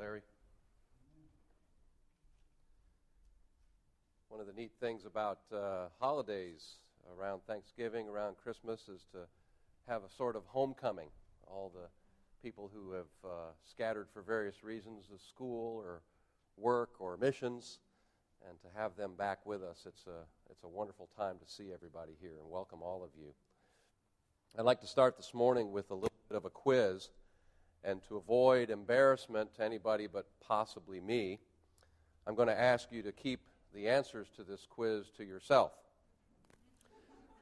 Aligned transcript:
Larry. 0.00 0.22
One 4.30 4.40
of 4.40 4.46
the 4.46 4.54
neat 4.54 4.70
things 4.80 5.04
about 5.04 5.40
uh, 5.54 5.88
holidays 6.00 6.76
around 7.18 7.42
Thanksgiving, 7.46 8.08
around 8.08 8.36
Christmas, 8.42 8.88
is 8.88 9.04
to 9.12 9.18
have 9.86 10.02
a 10.02 10.08
sort 10.08 10.36
of 10.36 10.44
homecoming. 10.46 11.08
All 11.46 11.70
the 11.74 11.88
people 12.42 12.70
who 12.72 12.92
have 12.92 13.12
uh, 13.22 13.28
scattered 13.70 14.06
for 14.10 14.22
various 14.22 14.64
reasons, 14.64 15.04
the 15.12 15.18
school 15.18 15.76
or 15.76 16.00
work 16.56 16.92
or 16.98 17.18
missions, 17.18 17.80
and 18.48 18.58
to 18.62 18.68
have 18.80 18.96
them 18.96 19.12
back 19.18 19.44
with 19.44 19.62
us. 19.62 19.84
It's 19.86 20.06
a, 20.06 20.24
it's 20.50 20.64
a 20.64 20.68
wonderful 20.68 21.10
time 21.14 21.36
to 21.44 21.52
see 21.52 21.74
everybody 21.74 22.12
here 22.22 22.38
and 22.40 22.50
welcome 22.50 22.78
all 22.82 23.04
of 23.04 23.10
you. 23.20 23.34
I'd 24.58 24.64
like 24.64 24.80
to 24.80 24.86
start 24.86 25.18
this 25.18 25.34
morning 25.34 25.72
with 25.72 25.90
a 25.90 25.94
little 25.94 26.08
bit 26.30 26.38
of 26.38 26.46
a 26.46 26.50
quiz. 26.50 27.10
And 27.82 28.02
to 28.08 28.16
avoid 28.16 28.70
embarrassment 28.70 29.54
to 29.56 29.64
anybody 29.64 30.06
but 30.06 30.26
possibly 30.40 31.00
me, 31.00 31.38
I'm 32.26 32.34
going 32.34 32.48
to 32.48 32.60
ask 32.60 32.92
you 32.92 33.02
to 33.02 33.12
keep 33.12 33.40
the 33.74 33.88
answers 33.88 34.28
to 34.36 34.44
this 34.44 34.66
quiz 34.68 35.06
to 35.16 35.24
yourself. 35.24 35.72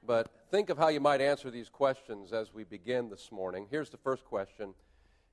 But 0.07 0.31
think 0.51 0.71
of 0.71 0.79
how 0.79 0.89
you 0.89 1.01
might 1.01 1.21
answer 1.21 1.51
these 1.51 1.69
questions 1.69 2.33
as 2.33 2.55
we 2.55 2.65
begin 2.65 3.11
this 3.11 3.33
morning. 3.33 3.67
Here's 3.71 3.91
the 3.91 3.97
first 3.97 4.25
question 4.25 4.75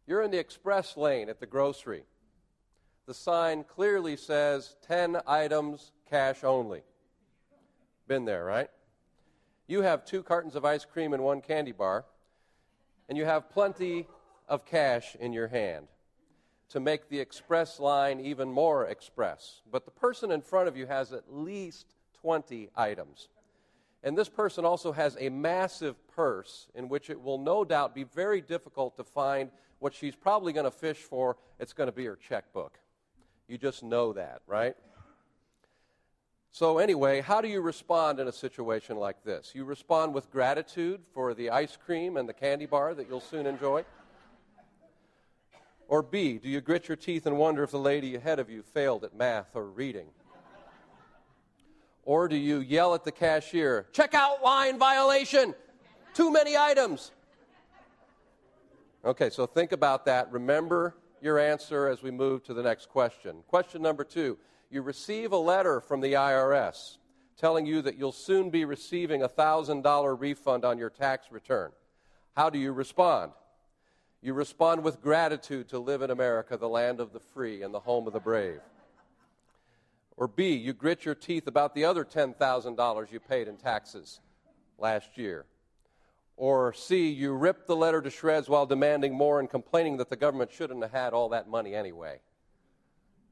You're 0.07 0.23
in 0.23 0.31
the 0.31 0.39
express 0.39 0.97
lane 0.97 1.29
at 1.29 1.39
the 1.39 1.45
grocery. 1.45 2.05
The 3.05 3.13
sign 3.13 3.63
clearly 3.63 4.17
says 4.17 4.75
10 4.87 5.21
items, 5.27 5.91
cash 6.09 6.43
only. 6.43 6.81
Been 8.07 8.25
there, 8.25 8.43
right? 8.43 8.69
You 9.67 9.81
have 9.81 10.05
two 10.05 10.23
cartons 10.23 10.55
of 10.55 10.65
ice 10.65 10.85
cream 10.85 11.13
and 11.13 11.23
one 11.23 11.41
candy 11.41 11.71
bar, 11.71 12.05
and 13.07 13.17
you 13.17 13.25
have 13.25 13.49
plenty 13.49 14.07
of 14.47 14.65
cash 14.65 15.15
in 15.19 15.33
your 15.33 15.47
hand 15.47 15.87
to 16.69 16.79
make 16.79 17.09
the 17.09 17.19
express 17.19 17.79
line 17.79 18.19
even 18.19 18.51
more 18.51 18.85
express. 18.85 19.61
But 19.71 19.85
the 19.85 19.91
person 19.91 20.31
in 20.31 20.41
front 20.41 20.67
of 20.67 20.75
you 20.75 20.85
has 20.87 21.13
at 21.13 21.33
least 21.33 21.93
20 22.21 22.69
items. 22.75 23.29
And 24.03 24.17
this 24.17 24.29
person 24.29 24.65
also 24.65 24.91
has 24.91 25.17
a 25.19 25.29
massive 25.29 25.95
purse 26.07 26.67
in 26.75 26.89
which 26.89 27.09
it 27.09 27.21
will 27.21 27.37
no 27.37 27.63
doubt 27.63 27.95
be 27.95 28.03
very 28.03 28.41
difficult 28.41 28.97
to 28.97 29.03
find 29.03 29.49
what 29.79 29.93
she's 29.93 30.15
probably 30.15 30.53
going 30.53 30.65
to 30.65 30.71
fish 30.71 30.97
for. 30.97 31.37
It's 31.59 31.73
going 31.73 31.87
to 31.87 31.95
be 31.95 32.05
her 32.05 32.15
checkbook. 32.15 32.79
You 33.47 33.57
just 33.57 33.83
know 33.83 34.13
that, 34.13 34.41
right? 34.47 34.75
So, 36.51 36.77
anyway, 36.77 37.19
how 37.19 37.41
do 37.41 37.47
you 37.47 37.61
respond 37.61 38.19
in 38.19 38.27
a 38.27 38.31
situation 38.31 38.95
like 38.95 39.23
this? 39.23 39.51
You 39.53 39.65
respond 39.65 40.13
with 40.13 40.31
gratitude 40.31 41.01
for 41.13 41.33
the 41.33 41.49
ice 41.49 41.77
cream 41.77 42.15
and 42.15 42.29
the 42.29 42.33
candy 42.33 42.65
bar 42.65 42.93
that 42.93 43.09
you'll 43.09 43.19
soon 43.19 43.45
enjoy. 43.45 43.83
Or 45.87 46.01
B, 46.01 46.37
do 46.37 46.49
you 46.49 46.61
grit 46.61 46.87
your 46.87 46.95
teeth 46.95 47.25
and 47.25 47.37
wonder 47.37 47.63
if 47.63 47.71
the 47.71 47.79
lady 47.79 48.15
ahead 48.15 48.39
of 48.39 48.49
you 48.49 48.63
failed 48.63 49.03
at 49.03 49.15
math 49.15 49.55
or 49.55 49.65
reading? 49.65 50.07
Or 52.03 52.27
do 52.27 52.35
you 52.35 52.59
yell 52.59 52.93
at 52.93 53.03
the 53.03 53.11
cashier, 53.11 53.87
checkout 53.91 54.41
line 54.43 54.77
violation, 54.77 55.55
too 56.13 56.31
many 56.31 56.55
items? 56.55 57.11
Okay, 59.03 59.29
so 59.29 59.45
think 59.45 59.71
about 59.71 60.05
that. 60.05 60.31
Remember 60.31 60.95
your 61.21 61.39
answer 61.39 61.87
as 61.87 62.01
we 62.01 62.11
move 62.11 62.43
to 62.43 62.53
the 62.53 62.63
next 62.63 62.89
question. 62.89 63.37
Question 63.47 63.81
number 63.81 64.03
two 64.03 64.37
You 64.69 64.81
receive 64.81 65.31
a 65.31 65.37
letter 65.37 65.79
from 65.79 66.01
the 66.01 66.13
IRS 66.13 66.97
telling 67.37 67.65
you 67.65 67.81
that 67.81 67.97
you'll 67.97 68.11
soon 68.11 68.49
be 68.49 68.65
receiving 68.65 69.21
a 69.21 69.29
$1,000 69.29 70.19
refund 70.19 70.63
on 70.63 70.77
your 70.77 70.89
tax 70.89 71.27
return. 71.31 71.71
How 72.35 72.49
do 72.49 72.57
you 72.57 72.71
respond? 72.71 73.31
You 74.25 74.33
respond 74.33 74.83
with 74.83 75.03
gratitude 75.03 75.69
to 75.69 75.77
live 75.77 76.01
in 76.01 76.09
America, 76.09 76.57
the 76.57 76.67
land 76.67 76.99
of 76.99 77.13
the 77.13 77.19
free 77.19 77.61
and 77.61 77.71
the 77.71 77.79
home 77.79 78.07
of 78.07 78.13
the 78.13 78.19
brave. 78.19 78.59
Or 80.17 80.27
B, 80.27 80.55
you 80.55 80.73
grit 80.73 81.05
your 81.05 81.13
teeth 81.13 81.45
about 81.45 81.75
the 81.75 81.85
other 81.85 82.03
$10,000 82.03 83.11
you 83.11 83.19
paid 83.19 83.47
in 83.47 83.57
taxes 83.57 84.21
last 84.79 85.19
year. 85.19 85.45
Or 86.37 86.73
C, 86.73 87.07
you 87.07 87.33
rip 87.33 87.67
the 87.67 87.75
letter 87.75 88.01
to 88.01 88.09
shreds 88.09 88.49
while 88.49 88.65
demanding 88.65 89.13
more 89.13 89.39
and 89.39 89.47
complaining 89.47 89.97
that 89.97 90.09
the 90.09 90.15
government 90.15 90.51
shouldn't 90.51 90.81
have 90.81 90.91
had 90.91 91.13
all 91.13 91.29
that 91.29 91.47
money 91.47 91.75
anyway. 91.75 92.19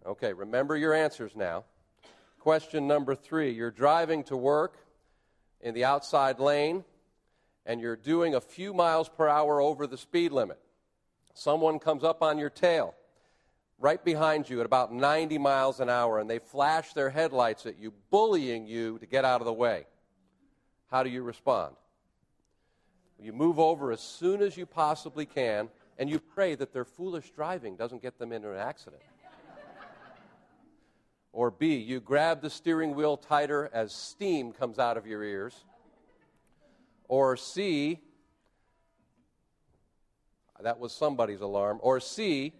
Okay, 0.05 0.31
remember 0.31 0.77
your 0.77 0.93
answers 0.93 1.35
now. 1.35 1.63
Question 2.37 2.85
number 2.85 3.15
three 3.15 3.49
you're 3.49 3.71
driving 3.71 4.23
to 4.25 4.37
work 4.37 4.77
in 5.59 5.73
the 5.73 5.85
outside 5.85 6.39
lane 6.39 6.83
and 7.65 7.81
you're 7.81 7.95
doing 7.95 8.35
a 8.35 8.41
few 8.41 8.75
miles 8.75 9.09
per 9.09 9.27
hour 9.27 9.59
over 9.59 9.87
the 9.87 9.97
speed 9.97 10.31
limit 10.31 10.59
someone 11.33 11.79
comes 11.79 12.03
up 12.03 12.21
on 12.21 12.37
your 12.37 12.49
tail 12.49 12.93
right 13.79 14.03
behind 14.03 14.49
you 14.49 14.59
at 14.61 14.65
about 14.65 14.93
90 14.93 15.37
miles 15.37 15.79
an 15.79 15.89
hour 15.89 16.19
and 16.19 16.29
they 16.29 16.39
flash 16.39 16.93
their 16.93 17.09
headlights 17.09 17.65
at 17.65 17.77
you, 17.77 17.93
bullying 18.09 18.65
you 18.65 18.97
to 18.99 19.05
get 19.05 19.25
out 19.25 19.41
of 19.41 19.45
the 19.45 19.53
way. 19.53 19.85
How 20.89 21.03
do 21.03 21.09
you 21.09 21.23
respond? 21.23 21.75
You 23.19 23.33
move 23.33 23.59
over 23.59 23.91
as 23.91 23.99
soon 23.99 24.41
as 24.41 24.55
you 24.55 24.65
possibly 24.65 25.25
can 25.25 25.69
and 25.97 26.09
you 26.09 26.19
pray 26.19 26.55
that 26.55 26.73
their 26.73 26.85
foolish 26.85 27.29
driving 27.31 27.75
doesn't 27.75 28.01
get 28.01 28.17
them 28.17 28.31
into 28.31 28.51
an 28.51 28.57
accident. 28.57 29.01
or 31.31 31.51
B, 31.51 31.75
you 31.75 31.99
grab 31.99 32.41
the 32.41 32.49
steering 32.49 32.95
wheel 32.95 33.17
tighter 33.17 33.69
as 33.73 33.93
steam 33.93 34.51
comes 34.51 34.79
out 34.79 34.97
of 34.97 35.05
your 35.05 35.23
ears. 35.23 35.65
Or 37.07 37.37
C, 37.37 37.99
that 40.63 40.79
was 40.79 40.91
somebody's 40.91 41.41
alarm. 41.41 41.79
Or 41.81 41.99
C, 41.99 42.53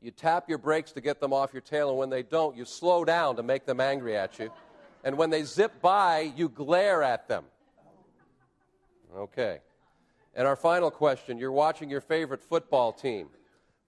you 0.00 0.10
tap 0.10 0.48
your 0.48 0.58
brakes 0.58 0.92
to 0.92 1.00
get 1.00 1.20
them 1.20 1.32
off 1.32 1.52
your 1.52 1.62
tail, 1.62 1.90
and 1.90 1.98
when 1.98 2.10
they 2.10 2.22
don't, 2.22 2.56
you 2.56 2.64
slow 2.64 3.04
down 3.04 3.36
to 3.36 3.42
make 3.42 3.66
them 3.66 3.80
angry 3.80 4.16
at 4.16 4.38
you. 4.38 4.50
And 5.04 5.16
when 5.16 5.30
they 5.30 5.42
zip 5.42 5.80
by, 5.80 6.32
you 6.36 6.48
glare 6.48 7.02
at 7.02 7.28
them. 7.28 7.44
Okay. 9.16 9.60
And 10.34 10.46
our 10.46 10.56
final 10.56 10.90
question 10.90 11.38
you're 11.38 11.52
watching 11.52 11.88
your 11.88 12.00
favorite 12.00 12.42
football 12.42 12.92
team 12.92 13.28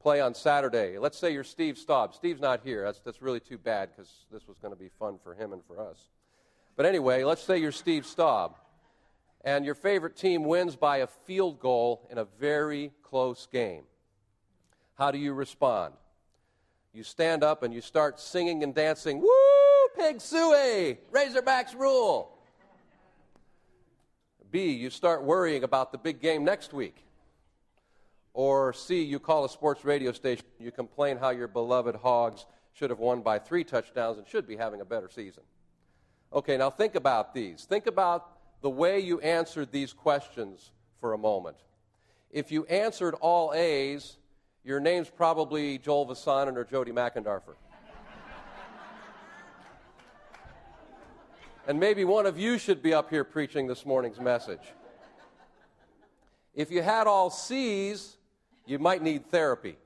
play 0.01 0.21
on 0.21 0.35
Saturday. 0.35 0.99
Let's 0.99 1.19
say 1.19 1.33
you're 1.33 1.45
Steve 1.45 1.77
Staub. 1.77 2.15
Steve's 2.15 2.41
not 2.41 2.61
here. 2.65 2.85
That's, 2.85 3.01
that's 3.01 3.21
really 3.21 3.41
too 3.41 3.59
bad 3.59 3.91
because 3.91 4.27
this 4.33 4.47
was 4.47 4.57
going 4.59 4.73
to 4.73 4.79
be 4.79 4.89
fun 4.99 5.19
for 5.23 5.35
him 5.35 5.53
and 5.53 5.63
for 5.67 5.81
us. 5.81 5.99
But 6.77 6.87
anyway, 6.87 7.25
let's 7.25 7.43
say 7.43 7.59
you're 7.59 7.73
Steve 7.73 8.07
Staub 8.07 8.55
and 9.45 9.65
your 9.65 9.75
favorite 9.75 10.17
team 10.17 10.45
wins 10.45 10.77
by 10.77 10.99
a 10.99 11.07
field 11.07 11.61
goal 11.61 12.07
in 12.11 12.19
a 12.19 12.25
very 12.25 12.93
close 13.03 13.47
game. 13.47 13.85
How 14.95 15.11
do 15.11 15.19
you 15.19 15.33
respond? 15.33 15.95
You 16.93 17.05
stand 17.05 17.45
up 17.45 17.63
and 17.63 17.73
you 17.73 17.81
start 17.81 18.19
singing 18.19 18.63
and 18.63 18.75
dancing, 18.75 19.21
Woo, 19.21 19.29
Pig 19.97 20.19
Sooie, 20.19 20.99
Razorbacks 21.13 21.75
rule. 21.79 22.33
B, 24.51 24.73
you 24.73 24.91
start 24.91 25.23
worrying 25.23 25.63
about 25.63 25.93
the 25.93 25.99
big 25.99 26.21
game 26.21 26.45
next 26.45 26.73
week. 26.73 26.97
Or 28.33 28.73
C, 28.73 29.03
you 29.03 29.19
call 29.19 29.45
a 29.45 29.49
sports 29.49 29.85
radio 29.85 30.13
station, 30.13 30.45
you 30.59 30.71
complain 30.71 31.19
how 31.19 31.31
your 31.31 31.49
beloved 31.49 31.97
Hogs 31.97 32.47
should 32.73 32.91
have 32.91 32.99
won 32.99 33.21
by 33.21 33.39
three 33.39 33.65
touchdowns 33.65 34.19
and 34.19 34.27
should 34.27 34.47
be 34.47 34.57
having 34.57 34.81
a 34.81 34.85
better 34.85 35.09
season. 35.09 35.43
Okay, 36.33 36.57
now 36.57 36.71
think 36.71 36.95
about 36.95 37.35
these. 37.35 37.65
Think 37.65 37.87
about 37.87 38.38
the 38.61 38.71
way 38.71 38.99
you 38.99 39.21
answered 39.21 39.71
these 39.71 39.93
questions 39.93 40.73
for 41.01 41.13
a 41.13 41.19
moment. 41.19 41.57
If 42.31 42.51
you 42.51 42.65
answered 42.67 43.15
all 43.15 43.53
A's, 43.55 44.19
your 44.65 44.81
name's 44.81 45.09
probably 45.09 45.79
Joel 45.79 46.07
Vasanen 46.07 46.57
or 46.57 46.65
Jody 46.65 46.93
McIndarfer. 46.93 47.55
and 51.67 51.79
maybe 51.79 52.05
one 52.05 52.27
of 52.27 52.39
you 52.39 52.59
should 52.59 52.83
be 52.83 52.93
up 52.93 53.11
here 53.11 53.25
preaching 53.25 53.67
this 53.67 53.87
morning's 53.87 54.21
message. 54.21 54.73
If 56.55 56.71
you 56.71 56.83
had 56.83 57.07
all 57.07 57.31
C's, 57.31 58.17
you 58.67 58.79
might 58.79 59.03
need 59.03 59.31
therapy. 59.31 59.77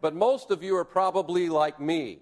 But 0.00 0.14
most 0.14 0.50
of 0.50 0.62
you 0.62 0.76
are 0.76 0.84
probably 0.84 1.48
like 1.48 1.78
me. 1.78 2.20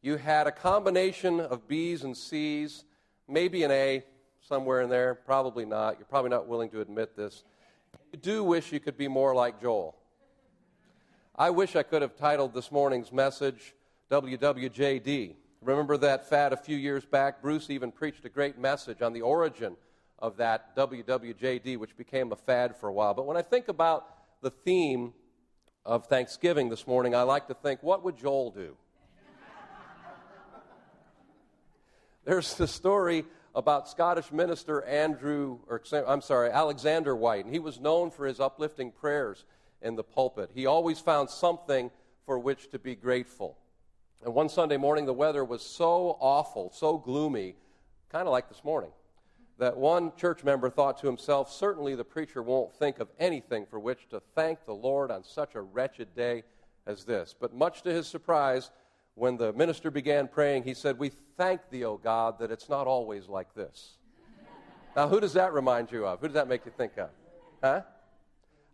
You 0.00 0.16
had 0.16 0.48
a 0.48 0.52
combination 0.52 1.38
of 1.38 1.68
B's 1.68 2.02
and 2.02 2.16
C's, 2.16 2.84
maybe 3.28 3.62
an 3.62 3.70
A, 3.70 4.02
somewhere 4.48 4.80
in 4.80 4.90
there. 4.90 5.14
Probably 5.14 5.64
not. 5.64 5.98
You're 5.98 6.06
probably 6.06 6.30
not 6.30 6.46
willing 6.46 6.70
to 6.70 6.80
admit 6.80 7.16
this. 7.16 7.44
You 8.12 8.18
do 8.18 8.44
wish 8.44 8.72
you 8.72 8.80
could 8.80 8.96
be 8.96 9.08
more 9.08 9.34
like 9.34 9.60
Joel. 9.60 9.96
I 11.36 11.50
wish 11.50 11.76
I 11.76 11.82
could 11.82 12.02
have 12.02 12.16
titled 12.16 12.52
this 12.52 12.70
morning's 12.70 13.12
message 13.12 13.74
WWJD. 14.10 15.34
Remember 15.62 15.96
that 15.96 16.28
fad 16.28 16.52
a 16.52 16.56
few 16.56 16.76
years 16.76 17.04
back? 17.04 17.40
Bruce 17.40 17.70
even 17.70 17.92
preached 17.92 18.24
a 18.24 18.28
great 18.28 18.58
message 18.58 19.00
on 19.00 19.12
the 19.12 19.22
origin 19.22 19.76
of 20.18 20.36
that 20.36 20.76
WWJD, 20.76 21.78
which 21.78 21.96
became 21.96 22.32
a 22.32 22.36
fad 22.36 22.76
for 22.76 22.88
a 22.88 22.92
while. 22.92 23.14
But 23.14 23.26
when 23.26 23.36
I 23.36 23.42
think 23.42 23.68
about 23.68 24.06
the 24.42 24.50
theme 24.50 25.14
of 25.86 26.06
Thanksgiving 26.06 26.68
this 26.68 26.86
morning, 26.86 27.14
I 27.14 27.22
like 27.22 27.48
to 27.48 27.54
think, 27.54 27.82
what 27.82 28.04
would 28.04 28.16
Joel 28.16 28.50
do? 28.50 28.76
There's 32.24 32.54
the 32.54 32.68
story 32.68 33.24
about 33.54 33.88
Scottish 33.88 34.32
minister 34.32 34.82
Andrew, 34.84 35.58
or 35.68 35.82
I'm 36.06 36.22
sorry, 36.22 36.50
Alexander 36.50 37.14
Whyte, 37.14 37.44
and 37.44 37.52
he 37.52 37.60
was 37.60 37.78
known 37.78 38.10
for 38.10 38.26
his 38.26 38.40
uplifting 38.40 38.90
prayers 38.90 39.44
in 39.82 39.96
the 39.96 40.04
pulpit. 40.04 40.50
He 40.54 40.66
always 40.66 40.98
found 40.98 41.28
something 41.28 41.90
for 42.24 42.38
which 42.38 42.70
to 42.70 42.78
be 42.78 42.94
grateful. 42.94 43.58
And 44.24 44.34
one 44.34 44.48
Sunday 44.48 44.76
morning, 44.76 45.06
the 45.06 45.12
weather 45.12 45.44
was 45.44 45.62
so 45.62 46.16
awful, 46.20 46.70
so 46.72 46.96
gloomy, 46.96 47.56
kind 48.10 48.26
of 48.26 48.32
like 48.32 48.48
this 48.48 48.62
morning, 48.64 48.90
that 49.58 49.76
one 49.76 50.12
church 50.16 50.44
member 50.44 50.70
thought 50.70 50.98
to 50.98 51.06
himself, 51.06 51.50
Certainly 51.50 51.96
the 51.96 52.04
preacher 52.04 52.42
won't 52.42 52.74
think 52.74 53.00
of 53.00 53.08
anything 53.18 53.66
for 53.66 53.78
which 53.78 54.08
to 54.10 54.20
thank 54.34 54.64
the 54.64 54.74
Lord 54.74 55.10
on 55.10 55.24
such 55.24 55.54
a 55.54 55.60
wretched 55.60 56.14
day 56.14 56.44
as 56.86 57.04
this. 57.04 57.34
But 57.38 57.54
much 57.54 57.82
to 57.82 57.92
his 57.92 58.06
surprise, 58.06 58.70
when 59.14 59.36
the 59.36 59.52
minister 59.52 59.90
began 59.90 60.28
praying, 60.28 60.64
he 60.64 60.74
said, 60.74 60.98
We 60.98 61.10
thank 61.36 61.68
thee, 61.70 61.84
O 61.84 61.96
God, 61.96 62.38
that 62.38 62.50
it's 62.50 62.68
not 62.68 62.86
always 62.86 63.28
like 63.28 63.54
this. 63.54 63.98
now, 64.96 65.08
who 65.08 65.20
does 65.20 65.34
that 65.34 65.52
remind 65.52 65.92
you 65.92 66.06
of? 66.06 66.20
Who 66.20 66.28
does 66.28 66.34
that 66.34 66.48
make 66.48 66.64
you 66.64 66.72
think 66.76 66.96
of? 66.98 67.10
Huh? 67.62 67.82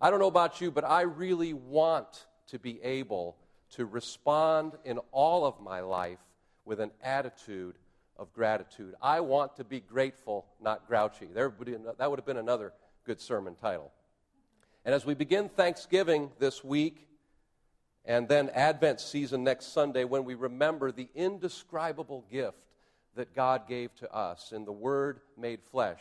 I 0.01 0.11
don't 0.11 0.21
know 0.21 0.29
about 0.29 0.61
you, 0.61 0.71
but 0.71 0.85
I 0.85 1.03
really 1.03 1.53
want 1.53 2.27
to 2.49 2.59
be 2.59 2.81
able 2.83 3.37
to 3.73 3.85
respond 3.85 4.73
in 4.85 4.99
all 5.13 5.45
of 5.45 5.61
my 5.61 5.81
life 5.81 6.21
with 6.65 6.81
an 6.81 6.93
attitude 7.03 7.75
of 8.17 8.33
gratitude. 8.33 8.95
I 9.03 9.21
want 9.21 9.57
to 9.57 9.65
be 9.65 9.81
grateful, 9.81 10.47
not 10.61 10.87
grouchy. 10.87 11.29
There 11.33 11.49
would 11.49 11.97
that 11.99 12.11
would 12.11 12.19
have 12.19 12.27
been 12.27 12.37
another 12.37 12.73
good 13.05 13.21
sermon 13.21 13.55
title. 13.55 13.91
And 14.85 14.95
as 14.95 15.05
we 15.05 15.15
begin 15.15 15.49
Thanksgiving 15.49 16.31
this 16.39 16.63
week, 16.63 17.08
and 18.09 18.27
then 18.27 18.49
Advent 18.55 19.01
season 19.01 19.45
next 19.45 19.75
Sunday, 19.75 20.05
when 20.05 20.25
we 20.25 20.35
remember 20.35 20.91
the 20.91 21.11
indescribable 21.15 22.25
gift 22.33 22.57
that 23.15 23.37
God 23.37 23.69
gave 23.69 23.95
to 23.97 24.11
us 24.11 24.51
in 24.51 24.65
the 24.65 24.73
Word 24.73 25.21
made 25.37 25.61
flesh 25.63 26.01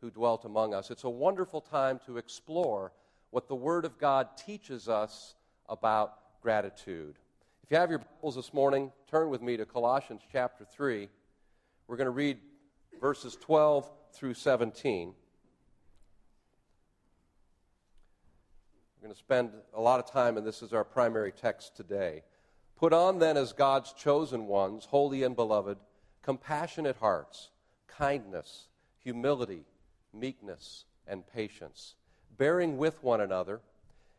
who 0.00 0.10
dwelt 0.10 0.44
among 0.44 0.74
us, 0.74 0.90
it's 0.90 1.04
a 1.04 1.08
wonderful 1.08 1.60
time 1.60 2.00
to 2.06 2.18
explore 2.18 2.92
what 3.30 3.46
the 3.46 3.54
Word 3.54 3.84
of 3.84 3.98
God 3.98 4.36
teaches 4.36 4.88
us 4.88 5.36
about 5.68 6.40
gratitude. 6.42 7.14
If 7.62 7.70
you 7.70 7.76
have 7.76 7.88
your 7.88 8.00
Bibles 8.00 8.34
this 8.34 8.52
morning, 8.52 8.90
turn 9.08 9.30
with 9.30 9.40
me 9.40 9.56
to 9.56 9.64
Colossians 9.64 10.22
chapter 10.32 10.64
3. 10.64 11.08
We're 11.86 11.96
going 11.96 12.06
to 12.06 12.10
read 12.10 12.38
verses 13.00 13.38
12 13.40 13.88
through 14.12 14.34
17. 14.34 15.14
We're 19.04 19.08
going 19.08 19.16
to 19.16 19.22
spend 19.22 19.50
a 19.74 19.82
lot 19.82 20.00
of 20.00 20.10
time, 20.10 20.38
and 20.38 20.46
this 20.46 20.62
is 20.62 20.72
our 20.72 20.82
primary 20.82 21.30
text 21.30 21.76
today. 21.76 22.22
Put 22.74 22.94
on 22.94 23.18
then 23.18 23.36
as 23.36 23.52
God's 23.52 23.92
chosen 23.92 24.46
ones, 24.46 24.86
holy 24.86 25.24
and 25.24 25.36
beloved, 25.36 25.76
compassionate 26.22 26.96
hearts, 26.96 27.50
kindness, 27.86 28.68
humility, 28.96 29.66
meekness, 30.14 30.86
and 31.06 31.22
patience 31.26 31.96
bearing 32.38 32.78
with 32.78 33.02
one 33.02 33.20
another, 33.20 33.60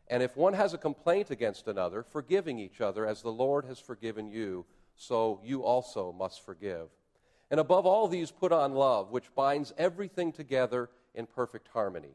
and 0.06 0.22
if 0.22 0.36
one 0.36 0.52
has 0.52 0.72
a 0.72 0.78
complaint 0.78 1.32
against 1.32 1.66
another, 1.66 2.04
forgiving 2.04 2.60
each 2.60 2.80
other 2.80 3.04
as 3.08 3.22
the 3.22 3.32
Lord 3.32 3.64
has 3.64 3.80
forgiven 3.80 4.30
you, 4.30 4.64
so 4.94 5.40
you 5.42 5.64
also 5.64 6.12
must 6.12 6.46
forgive. 6.46 6.86
And 7.50 7.58
above 7.58 7.86
all 7.86 8.06
these, 8.06 8.30
put 8.30 8.52
on 8.52 8.74
love, 8.74 9.10
which 9.10 9.34
binds 9.34 9.74
everything 9.76 10.30
together 10.30 10.90
in 11.12 11.26
perfect 11.26 11.66
harmony. 11.72 12.14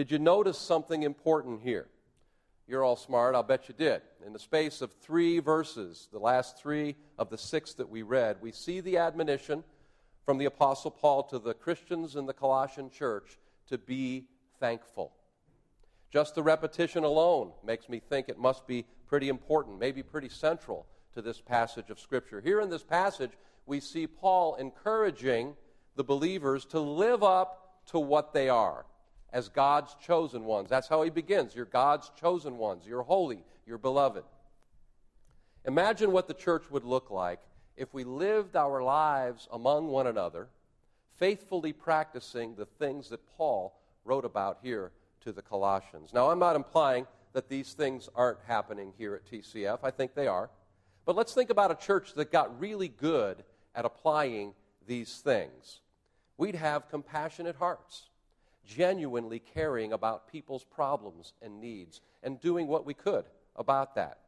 Did 0.00 0.10
you 0.10 0.18
notice 0.18 0.56
something 0.56 1.02
important 1.02 1.60
here? 1.60 1.86
You're 2.66 2.82
all 2.82 2.96
smart, 2.96 3.34
I'll 3.34 3.42
bet 3.42 3.68
you 3.68 3.74
did. 3.76 4.00
In 4.24 4.32
the 4.32 4.38
space 4.38 4.80
of 4.80 4.90
three 4.94 5.40
verses, 5.40 6.08
the 6.10 6.18
last 6.18 6.56
three 6.56 6.96
of 7.18 7.28
the 7.28 7.36
six 7.36 7.74
that 7.74 7.90
we 7.90 8.00
read, 8.00 8.38
we 8.40 8.50
see 8.50 8.80
the 8.80 8.96
admonition 8.96 9.62
from 10.24 10.38
the 10.38 10.46
Apostle 10.46 10.90
Paul 10.90 11.24
to 11.24 11.38
the 11.38 11.52
Christians 11.52 12.16
in 12.16 12.24
the 12.24 12.32
Colossian 12.32 12.88
church 12.88 13.36
to 13.68 13.76
be 13.76 14.24
thankful. 14.58 15.12
Just 16.10 16.34
the 16.34 16.42
repetition 16.42 17.04
alone 17.04 17.52
makes 17.62 17.86
me 17.86 18.00
think 18.00 18.30
it 18.30 18.38
must 18.38 18.66
be 18.66 18.86
pretty 19.06 19.28
important, 19.28 19.78
maybe 19.78 20.02
pretty 20.02 20.30
central 20.30 20.86
to 21.12 21.20
this 21.20 21.42
passage 21.42 21.90
of 21.90 22.00
Scripture. 22.00 22.40
Here 22.40 22.62
in 22.62 22.70
this 22.70 22.84
passage, 22.84 23.32
we 23.66 23.80
see 23.80 24.06
Paul 24.06 24.54
encouraging 24.54 25.56
the 25.94 26.04
believers 26.04 26.64
to 26.70 26.80
live 26.80 27.22
up 27.22 27.82
to 27.88 27.98
what 27.98 28.32
they 28.32 28.48
are 28.48 28.86
as 29.32 29.48
God's 29.48 29.94
chosen 30.04 30.44
ones. 30.44 30.68
That's 30.68 30.88
how 30.88 31.02
he 31.02 31.10
begins. 31.10 31.54
You're 31.54 31.64
God's 31.64 32.10
chosen 32.20 32.58
ones. 32.58 32.86
You're 32.86 33.02
holy. 33.02 33.44
You're 33.66 33.78
beloved. 33.78 34.24
Imagine 35.64 36.12
what 36.12 36.26
the 36.26 36.34
church 36.34 36.70
would 36.70 36.84
look 36.84 37.10
like 37.10 37.40
if 37.76 37.92
we 37.94 38.04
lived 38.04 38.56
our 38.56 38.82
lives 38.82 39.48
among 39.52 39.88
one 39.88 40.06
another, 40.06 40.48
faithfully 41.16 41.72
practicing 41.72 42.54
the 42.54 42.66
things 42.66 43.08
that 43.10 43.20
Paul 43.36 43.74
wrote 44.04 44.24
about 44.24 44.58
here 44.62 44.90
to 45.22 45.32
the 45.32 45.42
Colossians. 45.42 46.12
Now, 46.12 46.30
I'm 46.30 46.38
not 46.38 46.56
implying 46.56 47.06
that 47.32 47.48
these 47.48 47.74
things 47.74 48.08
aren't 48.14 48.38
happening 48.46 48.92
here 48.98 49.14
at 49.14 49.30
TCF. 49.30 49.78
I 49.82 49.90
think 49.90 50.14
they 50.14 50.26
are. 50.26 50.50
But 51.04 51.16
let's 51.16 51.34
think 51.34 51.50
about 51.50 51.70
a 51.70 51.74
church 51.74 52.14
that 52.14 52.32
got 52.32 52.58
really 52.60 52.88
good 52.88 53.44
at 53.74 53.84
applying 53.84 54.54
these 54.86 55.18
things. 55.18 55.80
We'd 56.36 56.56
have 56.56 56.88
compassionate 56.88 57.56
hearts, 57.56 58.08
genuinely 58.66 59.38
caring 59.38 59.92
about 59.92 60.30
people's 60.30 60.64
problems 60.64 61.32
and 61.42 61.60
needs, 61.60 62.00
and 62.22 62.40
doing 62.40 62.66
what 62.66 62.86
we 62.86 62.94
could 62.94 63.24
about 63.56 63.94
that. 63.94 64.18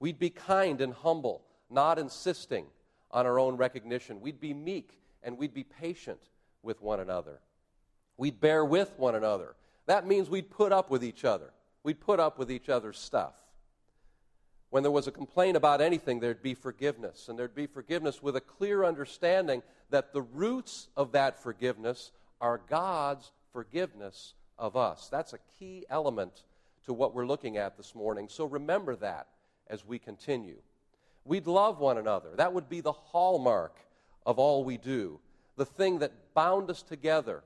We'd 0.00 0.18
be 0.18 0.30
kind 0.30 0.80
and 0.80 0.92
humble, 0.92 1.42
not 1.70 1.98
insisting 1.98 2.66
on 3.10 3.26
our 3.26 3.38
own 3.38 3.56
recognition. 3.56 4.20
We'd 4.20 4.40
be 4.40 4.54
meek 4.54 4.98
and 5.22 5.38
we'd 5.38 5.54
be 5.54 5.64
patient 5.64 6.20
with 6.62 6.80
one 6.82 7.00
another. 7.00 7.40
We'd 8.16 8.40
bear 8.40 8.64
with 8.64 8.92
one 8.96 9.14
another. 9.14 9.54
That 9.86 10.06
means 10.06 10.28
we'd 10.28 10.50
put 10.50 10.72
up 10.72 10.90
with 10.90 11.04
each 11.04 11.24
other. 11.24 11.52
We'd 11.82 12.00
put 12.00 12.20
up 12.20 12.38
with 12.38 12.50
each 12.50 12.68
other's 12.68 12.98
stuff. 12.98 13.34
When 14.70 14.82
there 14.82 14.92
was 14.92 15.06
a 15.06 15.12
complaint 15.12 15.56
about 15.56 15.80
anything, 15.80 16.20
there'd 16.20 16.42
be 16.42 16.54
forgiveness. 16.54 17.28
And 17.28 17.38
there'd 17.38 17.54
be 17.54 17.66
forgiveness 17.66 18.22
with 18.22 18.36
a 18.36 18.40
clear 18.40 18.84
understanding 18.84 19.62
that 19.90 20.12
the 20.12 20.22
roots 20.22 20.88
of 20.96 21.12
that 21.12 21.42
forgiveness 21.42 22.10
are 22.40 22.60
God's 22.68 23.30
forgiveness 23.52 24.34
of 24.58 24.76
us. 24.76 25.08
That's 25.10 25.32
a 25.32 25.38
key 25.58 25.84
element 25.90 26.44
to 26.86 26.92
what 26.92 27.14
we're 27.14 27.26
looking 27.26 27.56
at 27.56 27.76
this 27.76 27.94
morning. 27.94 28.28
So 28.28 28.44
remember 28.44 28.96
that 28.96 29.28
as 29.68 29.84
we 29.84 29.98
continue. 29.98 30.58
We'd 31.24 31.46
love 31.46 31.78
one 31.78 31.98
another. 31.98 32.30
That 32.36 32.52
would 32.52 32.68
be 32.68 32.80
the 32.80 32.92
hallmark 32.92 33.76
of 34.26 34.38
all 34.38 34.64
we 34.64 34.76
do, 34.76 35.20
the 35.56 35.64
thing 35.64 36.00
that 36.00 36.34
bound 36.34 36.70
us 36.70 36.82
together 36.82 37.44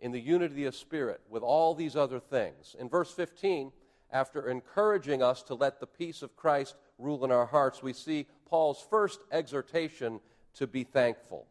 in 0.00 0.12
the 0.12 0.20
unity 0.20 0.64
of 0.66 0.76
spirit 0.76 1.20
with 1.28 1.42
all 1.42 1.74
these 1.74 1.96
other 1.96 2.20
things. 2.20 2.76
In 2.78 2.88
verse 2.88 3.12
15, 3.12 3.72
after 4.12 4.48
encouraging 4.48 5.22
us 5.22 5.42
to 5.44 5.54
let 5.54 5.80
the 5.80 5.86
peace 5.86 6.22
of 6.22 6.36
Christ 6.36 6.76
rule 6.98 7.24
in 7.24 7.32
our 7.32 7.46
hearts, 7.46 7.82
we 7.82 7.92
see 7.92 8.26
Paul's 8.46 8.84
first 8.88 9.20
exhortation 9.32 10.20
to 10.54 10.66
be 10.66 10.84
thankful. 10.84 11.46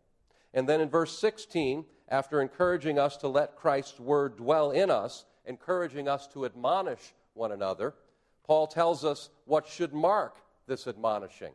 And 0.53 0.67
then 0.67 0.81
in 0.81 0.89
verse 0.89 1.17
16, 1.19 1.85
after 2.09 2.41
encouraging 2.41 2.97
us 2.97 3.17
to 3.17 3.27
let 3.27 3.55
Christ's 3.55 3.99
word 3.99 4.37
dwell 4.37 4.71
in 4.71 4.89
us, 4.89 5.25
encouraging 5.45 6.07
us 6.07 6.27
to 6.27 6.45
admonish 6.45 7.13
one 7.33 7.51
another, 7.51 7.93
Paul 8.45 8.67
tells 8.67 9.03
us 9.03 9.29
what 9.45 9.67
should 9.67 9.93
mark 9.93 10.37
this 10.67 10.87
admonishing, 10.87 11.53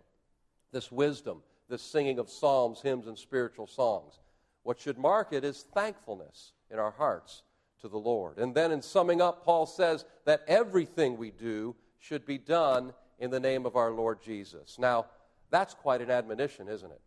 this 0.72 0.92
wisdom, 0.92 1.42
this 1.68 1.82
singing 1.82 2.18
of 2.18 2.28
psalms, 2.28 2.80
hymns, 2.80 3.06
and 3.06 3.18
spiritual 3.18 3.66
songs. 3.66 4.20
What 4.62 4.78
should 4.78 4.98
mark 4.98 5.32
it 5.32 5.44
is 5.44 5.64
thankfulness 5.74 6.52
in 6.70 6.78
our 6.78 6.92
hearts 6.92 7.42
to 7.80 7.88
the 7.88 7.98
Lord. 7.98 8.38
And 8.38 8.54
then 8.54 8.72
in 8.72 8.82
summing 8.82 9.20
up, 9.20 9.44
Paul 9.44 9.66
says 9.66 10.04
that 10.24 10.44
everything 10.46 11.16
we 11.16 11.30
do 11.30 11.74
should 11.98 12.26
be 12.26 12.38
done 12.38 12.92
in 13.18 13.30
the 13.30 13.40
name 13.40 13.66
of 13.66 13.76
our 13.76 13.90
Lord 13.90 14.22
Jesus. 14.22 14.78
Now, 14.78 15.06
that's 15.50 15.74
quite 15.74 16.00
an 16.00 16.10
admonition, 16.10 16.68
isn't 16.68 16.90
it? 16.90 17.00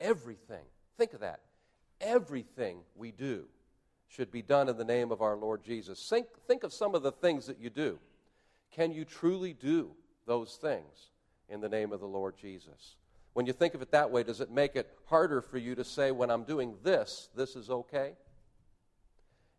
Everything. 0.00 0.64
Think 0.96 1.12
of 1.12 1.20
that. 1.20 1.40
Everything 2.00 2.78
we 2.94 3.10
do 3.10 3.44
should 4.08 4.30
be 4.30 4.42
done 4.42 4.68
in 4.68 4.76
the 4.76 4.84
name 4.84 5.12
of 5.12 5.22
our 5.22 5.36
Lord 5.36 5.62
Jesus. 5.62 6.08
Think, 6.08 6.26
think 6.46 6.64
of 6.64 6.72
some 6.72 6.94
of 6.94 7.02
the 7.02 7.12
things 7.12 7.46
that 7.46 7.60
you 7.60 7.70
do. 7.70 7.98
Can 8.72 8.92
you 8.92 9.04
truly 9.04 9.52
do 9.52 9.92
those 10.26 10.56
things? 10.56 11.10
in 11.50 11.60
the 11.60 11.68
name 11.68 11.92
of 11.92 12.00
the 12.00 12.06
Lord 12.06 12.36
Jesus. 12.40 12.96
When 13.34 13.44
you 13.44 13.52
think 13.52 13.74
of 13.74 13.82
it 13.82 13.90
that 13.90 14.10
way, 14.10 14.22
does 14.22 14.40
it 14.40 14.50
make 14.50 14.76
it 14.76 14.88
harder 15.06 15.42
for 15.42 15.58
you 15.58 15.74
to 15.74 15.84
say, 15.84 16.10
when 16.10 16.30
I'm 16.30 16.44
doing 16.44 16.76
this, 16.82 17.28
this 17.34 17.56
is 17.56 17.68
okay? 17.68 18.12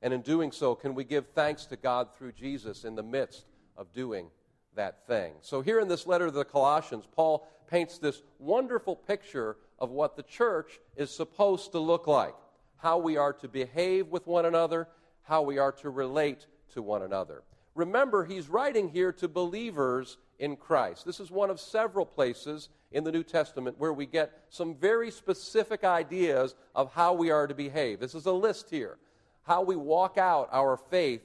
And 0.01 0.13
in 0.13 0.21
doing 0.21 0.51
so, 0.51 0.73
can 0.73 0.95
we 0.95 1.03
give 1.03 1.27
thanks 1.35 1.65
to 1.65 1.75
God 1.75 2.07
through 2.15 2.31
Jesus 2.31 2.85
in 2.85 2.95
the 2.95 3.03
midst 3.03 3.45
of 3.77 3.93
doing 3.93 4.29
that 4.75 5.05
thing. 5.05 5.33
So, 5.41 5.61
here 5.61 5.81
in 5.81 5.89
this 5.89 6.07
letter 6.07 6.27
to 6.27 6.31
the 6.31 6.45
Colossians, 6.45 7.05
Paul 7.13 7.45
paints 7.71 7.97
this 7.97 8.21
wonderful 8.37 8.95
picture 8.95 9.55
of 9.79 9.89
what 9.89 10.17
the 10.17 10.23
church 10.23 10.79
is 10.97 11.09
supposed 11.09 11.71
to 11.71 11.79
look 11.79 12.05
like, 12.05 12.35
how 12.77 12.97
we 12.97 13.15
are 13.15 13.33
to 13.33 13.47
behave 13.47 14.09
with 14.09 14.27
one 14.27 14.45
another, 14.45 14.87
how 15.23 15.41
we 15.41 15.57
are 15.57 15.71
to 15.71 15.89
relate 15.89 16.45
to 16.73 16.81
one 16.81 17.01
another. 17.01 17.43
Remember, 17.73 18.25
he's 18.25 18.49
writing 18.49 18.89
here 18.89 19.13
to 19.13 19.29
believers 19.29 20.17
in 20.37 20.57
Christ. 20.57 21.05
This 21.05 21.21
is 21.21 21.31
one 21.31 21.49
of 21.49 21.59
several 21.59 22.05
places 22.05 22.67
in 22.91 23.05
the 23.05 23.11
New 23.11 23.23
Testament 23.23 23.79
where 23.79 23.93
we 23.93 24.05
get 24.05 24.37
some 24.49 24.75
very 24.75 25.09
specific 25.09 25.85
ideas 25.85 26.55
of 26.75 26.91
how 26.93 27.13
we 27.13 27.31
are 27.31 27.47
to 27.47 27.55
behave. 27.55 28.01
This 28.01 28.15
is 28.15 28.25
a 28.25 28.31
list 28.33 28.69
here. 28.69 28.97
How 29.43 29.61
we 29.61 29.77
walk 29.77 30.17
out 30.17 30.49
our 30.51 30.75
faith 30.75 31.21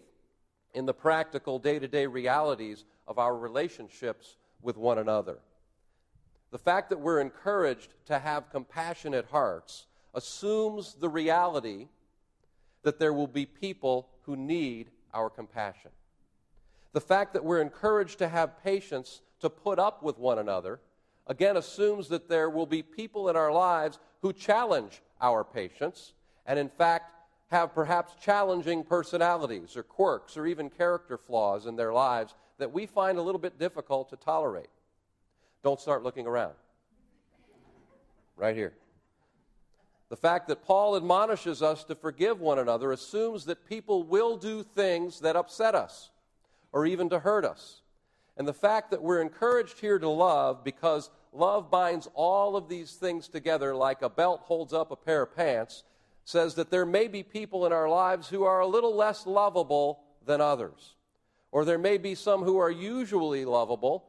in 0.74 0.86
the 0.86 0.94
practical 0.94 1.58
day 1.58 1.80
to 1.80 1.88
day 1.88 2.06
realities 2.06 2.84
of 3.08 3.18
our 3.18 3.36
relationships 3.36 4.36
with 4.62 4.76
one 4.76 4.98
another. 4.98 5.38
The 6.56 6.62
fact 6.62 6.88
that 6.88 7.00
we're 7.00 7.20
encouraged 7.20 7.92
to 8.06 8.18
have 8.18 8.48
compassionate 8.48 9.26
hearts 9.30 9.84
assumes 10.14 10.94
the 10.94 11.10
reality 11.10 11.88
that 12.82 12.98
there 12.98 13.12
will 13.12 13.26
be 13.26 13.44
people 13.44 14.08
who 14.22 14.36
need 14.36 14.88
our 15.12 15.28
compassion. 15.28 15.90
The 16.94 17.00
fact 17.02 17.34
that 17.34 17.44
we're 17.44 17.60
encouraged 17.60 18.20
to 18.20 18.28
have 18.28 18.64
patience 18.64 19.20
to 19.40 19.50
put 19.50 19.78
up 19.78 20.02
with 20.02 20.16
one 20.16 20.38
another, 20.38 20.80
again, 21.26 21.58
assumes 21.58 22.08
that 22.08 22.26
there 22.26 22.48
will 22.48 22.64
be 22.64 22.82
people 22.82 23.28
in 23.28 23.36
our 23.36 23.52
lives 23.52 23.98
who 24.22 24.32
challenge 24.32 25.02
our 25.20 25.44
patience 25.44 26.14
and, 26.46 26.58
in 26.58 26.70
fact, 26.70 27.12
have 27.48 27.74
perhaps 27.74 28.14
challenging 28.18 28.82
personalities 28.82 29.76
or 29.76 29.82
quirks 29.82 30.38
or 30.38 30.46
even 30.46 30.70
character 30.70 31.18
flaws 31.18 31.66
in 31.66 31.76
their 31.76 31.92
lives 31.92 32.34
that 32.56 32.72
we 32.72 32.86
find 32.86 33.18
a 33.18 33.22
little 33.22 33.38
bit 33.38 33.58
difficult 33.58 34.08
to 34.08 34.16
tolerate. 34.16 34.70
Don't 35.62 35.80
start 35.80 36.02
looking 36.02 36.26
around. 36.26 36.54
Right 38.36 38.54
here. 38.54 38.74
The 40.08 40.16
fact 40.16 40.48
that 40.48 40.64
Paul 40.64 40.96
admonishes 40.96 41.62
us 41.62 41.82
to 41.84 41.94
forgive 41.94 42.40
one 42.40 42.58
another 42.58 42.92
assumes 42.92 43.44
that 43.46 43.68
people 43.68 44.04
will 44.04 44.36
do 44.36 44.62
things 44.62 45.20
that 45.20 45.34
upset 45.34 45.74
us 45.74 46.10
or 46.72 46.86
even 46.86 47.08
to 47.10 47.18
hurt 47.18 47.44
us. 47.44 47.80
And 48.36 48.46
the 48.46 48.52
fact 48.52 48.90
that 48.90 49.02
we're 49.02 49.22
encouraged 49.22 49.80
here 49.80 49.98
to 49.98 50.08
love 50.08 50.62
because 50.62 51.10
love 51.32 51.70
binds 51.70 52.08
all 52.14 52.56
of 52.56 52.68
these 52.68 52.92
things 52.92 53.28
together 53.28 53.74
like 53.74 54.02
a 54.02 54.10
belt 54.10 54.42
holds 54.44 54.72
up 54.72 54.90
a 54.90 54.96
pair 54.96 55.22
of 55.22 55.34
pants 55.34 55.82
says 56.24 56.54
that 56.56 56.70
there 56.70 56.84
may 56.84 57.08
be 57.08 57.22
people 57.22 57.66
in 57.66 57.72
our 57.72 57.88
lives 57.88 58.28
who 58.28 58.44
are 58.44 58.60
a 58.60 58.66
little 58.66 58.94
less 58.94 59.26
lovable 59.26 60.00
than 60.24 60.40
others. 60.40 60.94
Or 61.52 61.64
there 61.64 61.78
may 61.78 61.98
be 61.98 62.14
some 62.14 62.42
who 62.42 62.58
are 62.58 62.70
usually 62.70 63.44
lovable. 63.44 64.04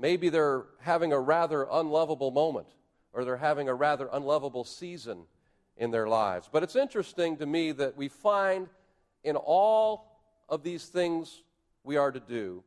Maybe 0.00 0.30
they're 0.30 0.64
having 0.80 1.12
a 1.12 1.20
rather 1.20 1.66
unlovable 1.70 2.30
moment 2.30 2.68
or 3.12 3.24
they're 3.24 3.36
having 3.36 3.68
a 3.68 3.74
rather 3.74 4.08
unlovable 4.10 4.64
season 4.64 5.24
in 5.76 5.90
their 5.90 6.08
lives. 6.08 6.48
But 6.50 6.62
it's 6.62 6.76
interesting 6.76 7.36
to 7.36 7.46
me 7.46 7.72
that 7.72 7.96
we 7.96 8.08
find 8.08 8.68
in 9.24 9.36
all 9.36 10.20
of 10.48 10.62
these 10.62 10.86
things 10.86 11.42
we 11.84 11.96
are 11.96 12.10
to 12.10 12.20
do 12.20 12.62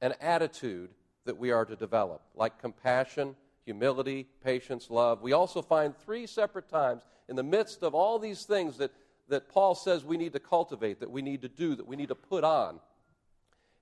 an 0.00 0.14
attitude 0.20 0.90
that 1.24 1.36
we 1.36 1.50
are 1.50 1.64
to 1.64 1.76
develop, 1.76 2.22
like 2.34 2.58
compassion, 2.60 3.34
humility, 3.64 4.26
patience, 4.42 4.90
love. 4.90 5.22
We 5.22 5.32
also 5.32 5.62
find 5.62 5.96
three 5.96 6.26
separate 6.26 6.68
times 6.68 7.02
in 7.28 7.36
the 7.36 7.42
midst 7.42 7.82
of 7.82 7.94
all 7.94 8.18
these 8.18 8.44
things 8.44 8.78
that, 8.78 8.92
that 9.28 9.48
Paul 9.48 9.74
says 9.74 10.04
we 10.04 10.16
need 10.16 10.32
to 10.32 10.40
cultivate, 10.40 11.00
that 11.00 11.10
we 11.10 11.22
need 11.22 11.42
to 11.42 11.48
do, 11.48 11.74
that 11.74 11.86
we 11.86 11.96
need 11.96 12.08
to 12.08 12.14
put 12.14 12.44
on. 12.44 12.80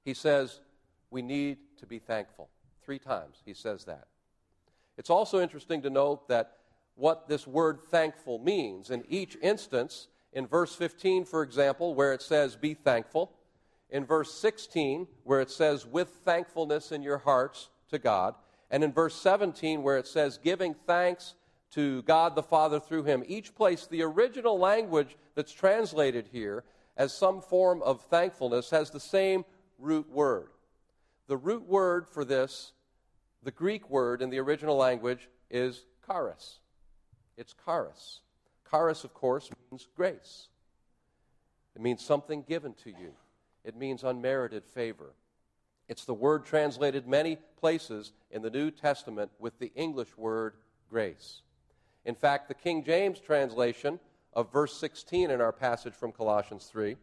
He 0.05 0.15
says 0.15 0.61
we 1.11 1.23
need 1.23 1.59
to 1.79 1.87
be 1.87 1.99
thankful. 1.99 2.49
Three 2.89 2.99
times 2.99 3.43
he 3.45 3.53
says 3.53 3.85
that. 3.85 4.07
It's 4.97 5.11
also 5.11 5.43
interesting 5.43 5.83
to 5.83 5.91
note 5.91 6.27
that 6.29 6.57
what 6.95 7.29
this 7.29 7.47
word 7.47 7.81
thankful 7.91 8.39
means. 8.39 8.89
In 8.89 9.05
each 9.11 9.37
instance, 9.43 10.09
in 10.33 10.47
verse 10.47 10.75
15, 10.75 11.27
for 11.27 11.43
example, 11.43 11.95
where 11.95 12.15
it 12.15 12.23
says, 12.23 12.57
Be 12.57 12.73
thankful, 12.73 13.31
in 13.91 14.07
verse 14.07 14.33
16, 14.33 15.07
where 15.25 15.43
it 15.43 15.51
says, 15.51 15.85
With 15.85 16.09
thankfulness 16.25 16.91
in 16.91 17.03
your 17.03 17.19
hearts 17.19 17.69
to 17.91 17.99
God, 17.99 18.35
and 18.71 18.83
in 18.83 18.91
verse 18.91 19.17
17, 19.17 19.83
where 19.83 19.99
it 19.99 20.07
says, 20.07 20.39
Giving 20.39 20.73
thanks 20.73 21.35
to 21.73 22.01
God 22.05 22.35
the 22.35 22.43
Father 22.43 22.81
through 22.81 23.05
him. 23.05 23.23
Each 23.27 23.55
place, 23.55 23.87
the 23.87 24.01
original 24.01 24.59
language 24.59 25.15
that's 25.35 25.53
translated 25.53 26.31
here 26.33 26.65
as 26.97 27.13
some 27.13 27.43
form 27.43 27.83
of 27.83 28.01
thankfulness 28.07 28.71
has 28.71 28.91
the 28.91 28.99
same 28.99 29.45
root 29.79 30.11
word. 30.11 30.49
The 31.27 31.37
root 31.37 31.69
word 31.69 32.09
for 32.09 32.25
this, 32.25 32.73
the 33.43 33.51
Greek 33.51 33.89
word 33.89 34.23
in 34.23 34.31
the 34.31 34.39
original 34.39 34.77
language, 34.77 35.29
is 35.51 35.85
charis. 36.07 36.59
It's 37.37 37.55
charis. 37.65 38.21
Charis, 38.71 39.05
of 39.05 39.15
course, 39.15 39.51
means 39.71 39.89
grace. 39.97 40.49
It 41.75 41.83
means 41.83 42.05
something 42.05 42.43
given 42.43 42.75
to 42.85 42.91
you. 42.91 43.13
It 43.65 43.77
means 43.77 44.05
unmerited 44.05 44.65
favor. 44.65 45.15
It's 45.89 46.05
the 46.05 46.15
word 46.15 46.45
translated 46.45 47.07
many 47.07 47.37
places 47.59 48.13
in 48.31 48.43
the 48.43 48.51
New 48.51 48.71
Testament 48.71 49.31
with 49.39 49.59
the 49.59 49.73
English 49.75 50.17
word 50.17 50.55
grace. 50.91 51.43
In 52.05 52.15
fact, 52.15 52.49
the 52.49 52.55
King 52.55 52.85
James 52.85 53.21
translation 53.21 53.99
of 54.35 54.53
verse 54.53 54.77
16 54.77 55.31
in 55.31 55.41
our 55.41 55.53
passage 55.53 55.95
from 55.95 56.13
Colossians 56.13 56.67
3 56.67 56.97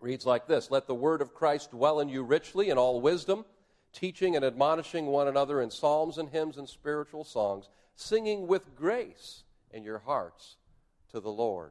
reads 0.00 0.26
like 0.26 0.46
this 0.46 0.70
Let 0.70 0.86
the 0.86 0.94
word 0.94 1.22
of 1.22 1.34
Christ 1.34 1.70
dwell 1.70 2.00
in 2.00 2.08
you 2.08 2.22
richly 2.22 2.70
in 2.70 2.78
all 2.78 3.00
wisdom, 3.00 3.44
teaching 3.92 4.36
and 4.36 4.44
admonishing 4.44 5.06
one 5.06 5.28
another 5.28 5.60
in 5.60 5.70
psalms 5.70 6.18
and 6.18 6.28
hymns 6.30 6.56
and 6.56 6.68
spiritual 6.68 7.24
songs, 7.24 7.68
singing 7.94 8.46
with 8.46 8.74
grace 8.76 9.44
in 9.70 9.82
your 9.82 9.98
hearts 9.98 10.56
to 11.10 11.20
the 11.20 11.30
Lord. 11.30 11.70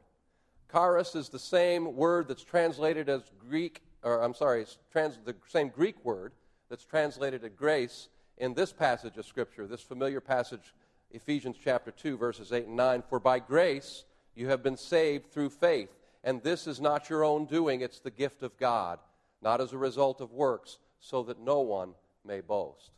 Charis 0.71 1.15
is 1.15 1.29
the 1.29 1.39
same 1.39 1.95
word 1.95 2.27
that's 2.27 2.43
translated 2.43 3.07
as 3.07 3.21
Greek, 3.39 3.81
or 4.03 4.21
I'm 4.21 4.33
sorry, 4.33 4.65
trans, 4.91 5.17
the 5.24 5.36
same 5.47 5.69
Greek 5.69 6.03
word 6.03 6.33
that's 6.69 6.86
translated 6.86 7.43
as 7.43 7.51
grace 7.55 8.09
in 8.38 8.53
this 8.53 8.74
passage 8.74 9.17
of 9.17 9.25
Scripture, 9.25 9.65
this 9.65 9.81
familiar 9.81 10.19
passage, 10.19 10.74
Ephesians 11.12 11.55
chapter 11.63 11.91
2, 11.91 12.17
verses 12.17 12.51
8 12.51 12.67
and 12.67 12.75
9. 12.75 13.03
For 13.09 13.19
by 13.19 13.39
grace 13.39 14.03
you 14.36 14.50
have 14.50 14.62
been 14.62 14.77
saved 14.77 15.31
through 15.31 15.50
faith 15.51 15.89
and 16.27 16.43
this 16.43 16.67
is 16.67 16.81
not 16.81 17.09
your 17.09 17.24
own 17.24 17.45
doing, 17.45 17.79
it's 17.79 18.01
the 18.01 18.12
gift 18.12 18.43
of 18.43 18.57
God, 18.57 19.00
not 19.41 19.62
as 19.62 19.71
a 19.71 19.77
result 19.77 20.19
of 20.19 20.33
works, 20.33 20.77
so 21.00 21.24
that 21.24 21.39
no 21.39 21.62
one 21.62 21.93
may 22.27 22.41
boast. 22.41 22.91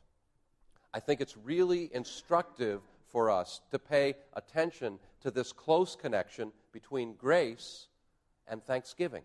I 0.93 0.99
think 0.99 1.21
it's 1.21 1.37
really 1.37 1.89
instructive 1.93 2.81
for 3.07 3.29
us 3.29 3.61
to 3.71 3.79
pay 3.79 4.15
attention 4.33 4.99
to 5.21 5.31
this 5.31 5.51
close 5.51 5.95
connection 5.95 6.51
between 6.71 7.13
grace 7.13 7.87
and 8.47 8.63
thanksgiving. 8.63 9.23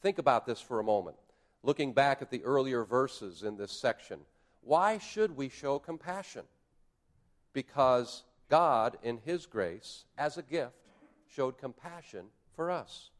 Think 0.00 0.18
about 0.18 0.46
this 0.46 0.60
for 0.60 0.80
a 0.80 0.84
moment. 0.84 1.16
Looking 1.62 1.92
back 1.92 2.20
at 2.20 2.30
the 2.30 2.42
earlier 2.44 2.84
verses 2.84 3.42
in 3.42 3.56
this 3.56 3.72
section, 3.72 4.20
why 4.62 4.98
should 4.98 5.36
we 5.36 5.48
show 5.48 5.78
compassion? 5.78 6.44
Because 7.52 8.24
God, 8.48 8.98
in 9.02 9.18
His 9.24 9.46
grace, 9.46 10.04
as 10.18 10.36
a 10.36 10.42
gift, 10.42 10.72
showed 11.34 11.58
compassion 11.58 12.26
for 12.54 12.70
us. 12.70 13.10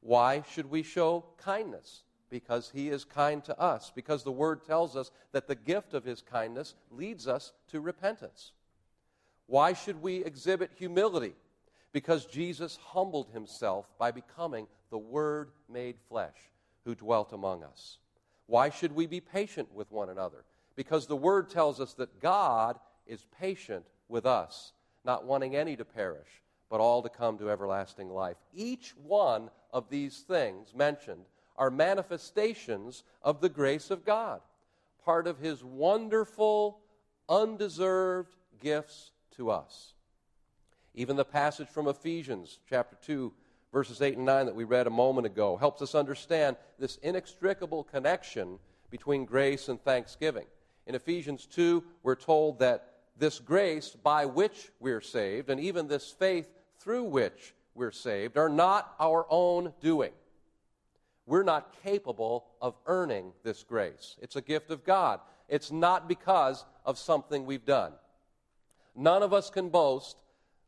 Why 0.00 0.42
should 0.50 0.70
we 0.70 0.82
show 0.82 1.24
kindness? 1.38 2.02
Because 2.30 2.70
he 2.72 2.88
is 2.88 3.04
kind 3.04 3.44
to 3.44 3.58
us, 3.58 3.92
because 3.94 4.22
the 4.22 4.30
word 4.32 4.64
tells 4.64 4.96
us 4.96 5.10
that 5.32 5.48
the 5.48 5.56
gift 5.56 5.94
of 5.94 6.04
his 6.04 6.22
kindness 6.22 6.74
leads 6.90 7.26
us 7.26 7.52
to 7.68 7.80
repentance. 7.80 8.52
Why 9.50 9.72
should 9.72 10.00
we 10.00 10.24
exhibit 10.24 10.70
humility? 10.76 11.34
Because 11.92 12.24
Jesus 12.26 12.78
humbled 12.80 13.30
himself 13.32 13.86
by 13.98 14.12
becoming 14.12 14.68
the 14.90 14.98
Word 14.98 15.50
made 15.68 15.96
flesh 16.08 16.36
who 16.84 16.94
dwelt 16.94 17.32
among 17.32 17.64
us. 17.64 17.98
Why 18.46 18.70
should 18.70 18.94
we 18.94 19.06
be 19.06 19.20
patient 19.20 19.68
with 19.74 19.90
one 19.90 20.08
another? 20.08 20.44
Because 20.76 21.06
the 21.08 21.16
Word 21.16 21.50
tells 21.50 21.80
us 21.80 21.94
that 21.94 22.20
God 22.20 22.78
is 23.08 23.26
patient 23.40 23.86
with 24.08 24.24
us, 24.24 24.72
not 25.04 25.24
wanting 25.24 25.56
any 25.56 25.74
to 25.76 25.84
perish, 25.84 26.28
but 26.68 26.80
all 26.80 27.02
to 27.02 27.08
come 27.08 27.36
to 27.38 27.50
everlasting 27.50 28.08
life. 28.08 28.36
Each 28.54 28.94
one 29.04 29.50
of 29.72 29.90
these 29.90 30.18
things 30.18 30.72
mentioned 30.74 31.24
are 31.60 31.70
manifestations 31.70 33.04
of 33.22 33.42
the 33.42 33.48
grace 33.50 33.90
of 33.90 34.04
God, 34.04 34.40
part 35.04 35.26
of 35.26 35.38
His 35.38 35.62
wonderful, 35.62 36.80
undeserved 37.28 38.34
gifts 38.60 39.12
to 39.36 39.50
us. 39.50 39.92
Even 40.94 41.16
the 41.16 41.24
passage 41.24 41.68
from 41.68 41.86
Ephesians 41.86 42.58
chapter 42.68 42.96
2, 43.04 43.30
verses 43.72 44.00
8 44.00 44.16
and 44.16 44.24
9 44.24 44.46
that 44.46 44.54
we 44.54 44.64
read 44.64 44.86
a 44.86 44.90
moment 44.90 45.26
ago 45.26 45.58
helps 45.58 45.82
us 45.82 45.94
understand 45.94 46.56
this 46.78 46.96
inextricable 47.02 47.84
connection 47.84 48.58
between 48.88 49.26
grace 49.26 49.68
and 49.68 49.80
thanksgiving. 49.84 50.46
In 50.86 50.94
Ephesians 50.94 51.44
2, 51.44 51.84
we're 52.02 52.16
told 52.16 52.58
that 52.60 52.94
this 53.18 53.38
grace 53.38 53.90
by 53.90 54.24
which 54.24 54.72
we're 54.80 55.02
saved, 55.02 55.50
and 55.50 55.60
even 55.60 55.88
this 55.88 56.10
faith 56.10 56.48
through 56.78 57.04
which 57.04 57.54
we're 57.74 57.92
saved 57.92 58.38
are 58.38 58.48
not 58.48 58.94
our 58.98 59.26
own 59.28 59.74
doing. 59.82 60.12
We're 61.30 61.44
not 61.44 61.72
capable 61.84 62.44
of 62.60 62.74
earning 62.86 63.32
this 63.44 63.62
grace. 63.62 64.16
It's 64.20 64.34
a 64.34 64.40
gift 64.40 64.72
of 64.72 64.82
God. 64.82 65.20
It's 65.48 65.70
not 65.70 66.08
because 66.08 66.64
of 66.84 66.98
something 66.98 67.46
we've 67.46 67.64
done. 67.64 67.92
None 68.96 69.22
of 69.22 69.32
us 69.32 69.48
can 69.48 69.68
boast 69.68 70.16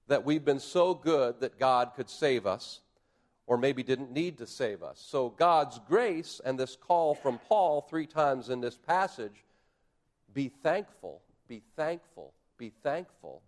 that 0.07 0.25
we've 0.25 0.45
been 0.45 0.61
so 0.61 0.95
good 0.95 1.41
that 1.41 1.59
God 1.59 1.91
could 1.97 2.09
save 2.09 2.47
us, 2.47 2.81
or 3.49 3.59
maybe 3.59 3.83
didn't 3.83 4.13
need 4.13 4.39
to 4.39 4.47
save 4.47 4.85
us. 4.85 5.05
So, 5.05 5.31
God's 5.31 5.81
grace 5.89 6.41
and 6.45 6.57
this 6.57 6.77
call 6.77 7.17
from 7.17 7.39
Paul 7.49 7.81
three 7.81 8.07
times 8.07 8.49
in 8.49 8.61
this 8.61 8.79
passage 8.79 9.45
be 10.33 10.49
thankful, 10.63 11.23
be 11.49 11.61
thankful, 11.75 12.35
be 12.57 12.73
thankful 12.85 13.43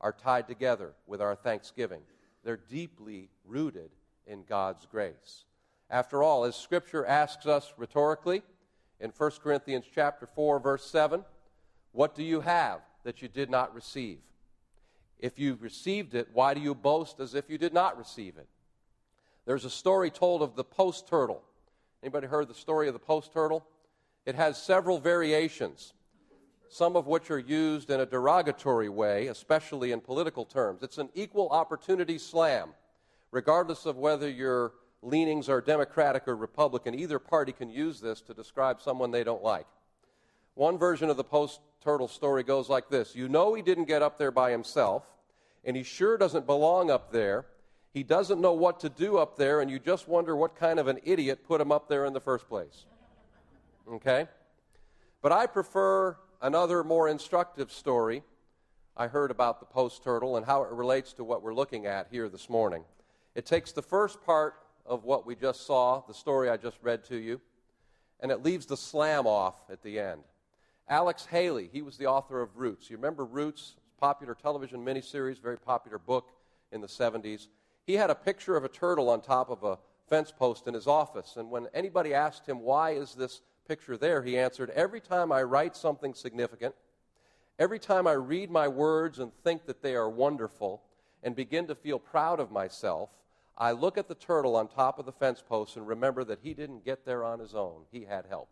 are 0.00 0.12
tied 0.12 0.46
together 0.46 0.92
with 1.08 1.20
our 1.20 1.34
thanksgiving. 1.34 2.02
They're 2.44 2.60
deeply 2.70 3.28
rooted 3.44 3.90
in 4.24 4.44
God's 4.48 4.86
grace. 4.86 5.46
After 5.90 6.22
all, 6.22 6.44
as 6.44 6.54
Scripture 6.54 7.04
asks 7.04 7.46
us 7.46 7.72
rhetorically 7.76 8.42
in 9.00 9.10
1 9.10 9.30
Corinthians 9.42 9.84
chapter 9.92 10.26
4, 10.26 10.60
verse 10.60 10.84
7, 10.84 11.24
what 11.92 12.14
do 12.14 12.22
you 12.22 12.40
have 12.40 12.80
that 13.02 13.22
you 13.22 13.28
did 13.28 13.50
not 13.50 13.74
receive? 13.74 14.18
If 15.18 15.38
you 15.38 15.58
received 15.60 16.14
it, 16.14 16.28
why 16.32 16.54
do 16.54 16.60
you 16.60 16.74
boast 16.74 17.20
as 17.20 17.34
if 17.34 17.50
you 17.50 17.58
did 17.58 17.74
not 17.74 17.98
receive 17.98 18.38
it? 18.38 18.48
There's 19.46 19.64
a 19.64 19.70
story 19.70 20.10
told 20.10 20.42
of 20.42 20.54
the 20.54 20.64
post 20.64 21.08
turtle. 21.08 21.42
Anybody 22.02 22.26
heard 22.26 22.48
the 22.48 22.54
story 22.54 22.86
of 22.86 22.94
the 22.94 23.00
post 23.00 23.32
turtle? 23.32 23.66
It 24.24 24.36
has 24.36 24.62
several 24.62 25.00
variations 25.00 25.92
some 26.70 26.94
of 26.94 27.08
which 27.08 27.32
are 27.32 27.38
used 27.38 27.90
in 27.90 27.98
a 27.98 28.06
derogatory 28.06 28.88
way, 28.88 29.26
especially 29.26 29.90
in 29.90 30.00
political 30.00 30.44
terms. 30.44 30.84
It's 30.84 30.98
an 30.98 31.08
equal 31.14 31.48
opportunity 31.48 32.16
slam. 32.16 32.70
Regardless 33.32 33.86
of 33.86 33.96
whether 33.96 34.30
your 34.30 34.72
leanings 35.02 35.48
are 35.48 35.60
Democratic 35.60 36.28
or 36.28 36.36
Republican, 36.36 36.94
either 36.94 37.18
party 37.18 37.52
can 37.52 37.70
use 37.70 38.00
this 38.00 38.20
to 38.22 38.34
describe 38.34 38.80
someone 38.80 39.10
they 39.10 39.24
don't 39.24 39.42
like. 39.42 39.66
One 40.54 40.78
version 40.78 41.10
of 41.10 41.16
the 41.16 41.24
post 41.24 41.60
turtle 41.82 42.08
story 42.08 42.42
goes 42.42 42.68
like 42.68 42.90
this 42.90 43.14
You 43.14 43.28
know 43.28 43.54
he 43.54 43.62
didn't 43.62 43.84
get 43.84 44.02
up 44.02 44.18
there 44.18 44.30
by 44.30 44.50
himself, 44.50 45.04
and 45.64 45.76
he 45.76 45.82
sure 45.82 46.18
doesn't 46.18 46.46
belong 46.46 46.90
up 46.90 47.12
there. 47.12 47.46
He 47.92 48.02
doesn't 48.04 48.40
know 48.40 48.52
what 48.52 48.80
to 48.80 48.88
do 48.88 49.18
up 49.18 49.36
there, 49.36 49.60
and 49.60 49.70
you 49.70 49.80
just 49.80 50.06
wonder 50.06 50.36
what 50.36 50.54
kind 50.54 50.78
of 50.78 50.86
an 50.86 51.00
idiot 51.02 51.44
put 51.46 51.60
him 51.60 51.72
up 51.72 51.88
there 51.88 52.04
in 52.04 52.12
the 52.12 52.20
first 52.20 52.48
place. 52.48 52.84
Okay? 53.90 54.28
But 55.22 55.32
I 55.32 55.46
prefer 55.46 56.16
another 56.40 56.84
more 56.84 57.08
instructive 57.08 57.72
story 57.72 58.22
I 58.96 59.08
heard 59.08 59.30
about 59.30 59.60
the 59.60 59.66
post 59.66 60.02
turtle 60.04 60.36
and 60.36 60.44
how 60.44 60.62
it 60.62 60.70
relates 60.70 61.14
to 61.14 61.24
what 61.24 61.42
we're 61.42 61.54
looking 61.54 61.86
at 61.86 62.08
here 62.10 62.28
this 62.28 62.50
morning. 62.50 62.84
It 63.34 63.46
takes 63.46 63.72
the 63.72 63.82
first 63.82 64.22
part 64.22 64.54
of 64.90 65.04
what 65.04 65.24
we 65.24 65.36
just 65.36 65.66
saw, 65.66 66.02
the 66.08 66.12
story 66.12 66.50
I 66.50 66.56
just 66.56 66.76
read 66.82 67.04
to 67.04 67.16
you, 67.16 67.40
and 68.18 68.32
it 68.32 68.42
leaves 68.42 68.66
the 68.66 68.76
slam 68.76 69.24
off 69.24 69.54
at 69.70 69.82
the 69.84 70.00
end. 70.00 70.22
Alex 70.88 71.24
Haley, 71.26 71.70
he 71.72 71.80
was 71.80 71.96
the 71.96 72.06
author 72.06 72.42
of 72.42 72.56
Roots. 72.56 72.90
You 72.90 72.96
remember 72.96 73.24
Roots, 73.24 73.76
popular 74.00 74.34
television 74.34 74.84
miniseries, 74.84 75.40
very 75.40 75.56
popular 75.56 75.96
book 75.96 76.30
in 76.72 76.80
the 76.80 76.88
70s. 76.88 77.46
He 77.86 77.94
had 77.94 78.10
a 78.10 78.16
picture 78.16 78.56
of 78.56 78.64
a 78.64 78.68
turtle 78.68 79.08
on 79.08 79.20
top 79.20 79.48
of 79.48 79.62
a 79.62 79.78
fence 80.08 80.32
post 80.36 80.66
in 80.66 80.74
his 80.74 80.88
office, 80.88 81.36
and 81.36 81.48
when 81.50 81.68
anybody 81.72 82.12
asked 82.12 82.48
him, 82.48 82.60
Why 82.60 82.90
is 82.90 83.14
this 83.14 83.42
picture 83.68 83.96
there, 83.96 84.24
he 84.24 84.36
answered, 84.36 84.70
Every 84.70 85.00
time 85.00 85.30
I 85.30 85.44
write 85.44 85.76
something 85.76 86.14
significant, 86.14 86.74
every 87.60 87.78
time 87.78 88.08
I 88.08 88.14
read 88.14 88.50
my 88.50 88.66
words 88.66 89.20
and 89.20 89.32
think 89.44 89.66
that 89.66 89.82
they 89.82 89.94
are 89.94 90.10
wonderful 90.10 90.82
and 91.22 91.36
begin 91.36 91.68
to 91.68 91.76
feel 91.76 92.00
proud 92.00 92.40
of 92.40 92.50
myself, 92.50 93.10
I 93.60 93.72
look 93.72 93.98
at 93.98 94.08
the 94.08 94.14
turtle 94.14 94.56
on 94.56 94.68
top 94.68 94.98
of 94.98 95.04
the 95.04 95.12
fence 95.12 95.44
post 95.46 95.76
and 95.76 95.86
remember 95.86 96.24
that 96.24 96.38
he 96.42 96.54
didn't 96.54 96.82
get 96.82 97.04
there 97.04 97.22
on 97.22 97.38
his 97.38 97.54
own. 97.54 97.82
He 97.92 98.06
had 98.06 98.24
help. 98.26 98.48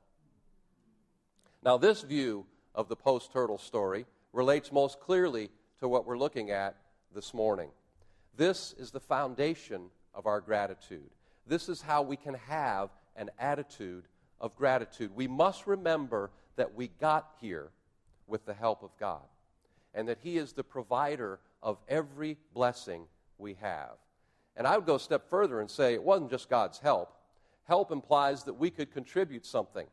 Now, 1.65 1.79
this 1.79 2.03
view 2.03 2.45
of 2.75 2.89
the 2.91 2.95
post 2.95 3.33
turtle 3.33 3.57
story 3.57 4.05
relates 4.35 4.71
most 4.71 5.01
clearly 5.01 5.49
to 5.81 5.89
what 5.89 6.07
we're 6.07 6.19
looking 6.19 6.51
at 6.51 6.77
this 7.15 7.33
morning. 7.33 7.71
This 8.37 8.75
is 8.79 8.91
the 8.91 9.01
foundation 9.01 9.87
of 10.15 10.27
our 10.27 10.43
gratitude. 10.43 11.09
This 11.47 11.71
is 11.71 11.81
how 11.81 12.03
we 12.03 12.17
can 12.17 12.35
have 12.35 12.91
an 13.17 13.31
attitude 13.39 14.05
of 14.43 14.55
gratitude. 14.57 15.11
We 15.17 15.27
must 15.27 15.67
remember 15.67 16.31
that 16.57 16.75
we 16.75 16.89
got 17.01 17.31
here 17.41 17.71
with 18.27 18.45
the 18.45 18.53
help 18.53 18.83
of 18.83 18.91
God 19.01 19.25
and 19.95 20.07
that 20.09 20.19
He 20.23 20.37
is 20.37 20.53
the 20.53 20.63
provider 20.63 21.41
of 21.63 21.79
every 21.89 22.37
blessing 22.53 23.07
we 23.39 23.55
have. 23.55 23.97
And 24.59 24.67
I 24.67 24.77
would 24.77 24.85
go 24.85 24.97
a 24.97 25.01
step 25.01 25.31
further 25.31 25.61
and 25.61 25.71
say 25.71 25.95
it 25.95 26.03
wasn't 26.03 26.31
just 26.31 26.51
God's 26.51 26.79
help. 26.79 27.17
Help 27.65 27.91
implies 27.91 28.45
that 28.45 28.55
we 28.55 28.69
could 28.71 28.93
contribute 28.93 29.47
something 29.47 29.87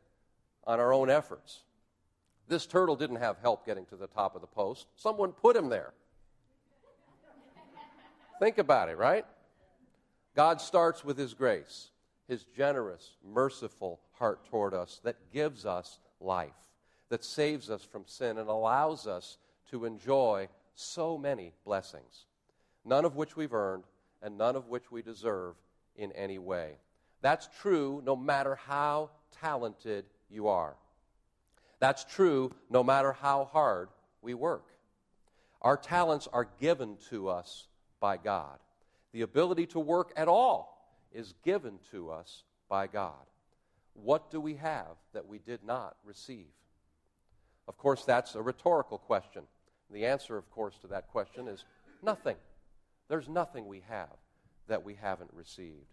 on 0.66 0.78
our 0.78 0.92
own 0.92 1.08
efforts. 1.08 1.62
This 2.48 2.66
turtle 2.66 2.96
didn't 2.96 3.16
have 3.16 3.38
help 3.38 3.64
getting 3.64 3.86
to 3.86 3.96
the 3.96 4.06
top 4.06 4.34
of 4.34 4.42
the 4.42 4.46
post, 4.46 4.86
someone 4.96 5.32
put 5.32 5.56
him 5.56 5.70
there. 5.70 5.94
Think 8.38 8.58
about 8.58 8.90
it, 8.90 8.98
right? 8.98 9.24
God 10.34 10.60
starts 10.60 11.02
with 11.02 11.16
His 11.16 11.32
grace 11.32 11.88
his 12.28 12.44
generous, 12.44 13.12
merciful 13.24 14.00
heart 14.12 14.44
toward 14.46 14.74
us 14.74 15.00
that 15.04 15.32
gives 15.32 15.64
us 15.64 15.98
life, 16.20 16.54
that 17.08 17.24
saves 17.24 17.70
us 17.70 17.82
from 17.82 18.04
sin 18.06 18.38
and 18.38 18.48
allows 18.48 19.06
us 19.06 19.38
to 19.70 19.84
enjoy 19.84 20.48
so 20.74 21.16
many 21.16 21.52
blessings, 21.64 22.26
none 22.84 23.04
of 23.04 23.16
which 23.16 23.36
we've 23.36 23.54
earned 23.54 23.84
and 24.22 24.38
none 24.38 24.56
of 24.56 24.68
which 24.68 24.90
we 24.90 25.02
deserve 25.02 25.54
in 25.96 26.12
any 26.12 26.38
way. 26.38 26.72
That's 27.22 27.48
true 27.60 28.02
no 28.04 28.16
matter 28.16 28.54
how 28.54 29.10
talented 29.40 30.04
you 30.30 30.48
are. 30.48 30.76
That's 31.78 32.04
true 32.04 32.52
no 32.70 32.82
matter 32.82 33.12
how 33.12 33.44
hard 33.44 33.88
we 34.22 34.34
work. 34.34 34.64
Our 35.62 35.76
talents 35.76 36.28
are 36.32 36.48
given 36.60 36.96
to 37.10 37.28
us 37.28 37.66
by 38.00 38.16
God. 38.16 38.58
The 39.12 39.22
ability 39.22 39.66
to 39.66 39.80
work 39.80 40.12
at 40.16 40.28
all 40.28 40.94
is 41.12 41.34
given 41.44 41.78
to 41.90 42.10
us 42.10 42.44
by 42.68 42.86
God. 42.86 43.14
What 43.94 44.30
do 44.30 44.40
we 44.40 44.54
have 44.54 44.96
that 45.14 45.26
we 45.26 45.38
did 45.38 45.64
not 45.64 45.96
receive? 46.04 46.46
Of 47.68 47.76
course, 47.78 48.04
that's 48.04 48.34
a 48.34 48.42
rhetorical 48.42 48.98
question. 48.98 49.42
The 49.90 50.06
answer, 50.06 50.36
of 50.36 50.50
course, 50.50 50.76
to 50.82 50.88
that 50.88 51.08
question 51.08 51.48
is 51.48 51.64
nothing. 52.02 52.36
There's 53.08 53.28
nothing 53.28 53.66
we 53.66 53.82
have 53.88 54.16
that 54.68 54.84
we 54.84 54.94
haven't 54.94 55.30
received. 55.32 55.86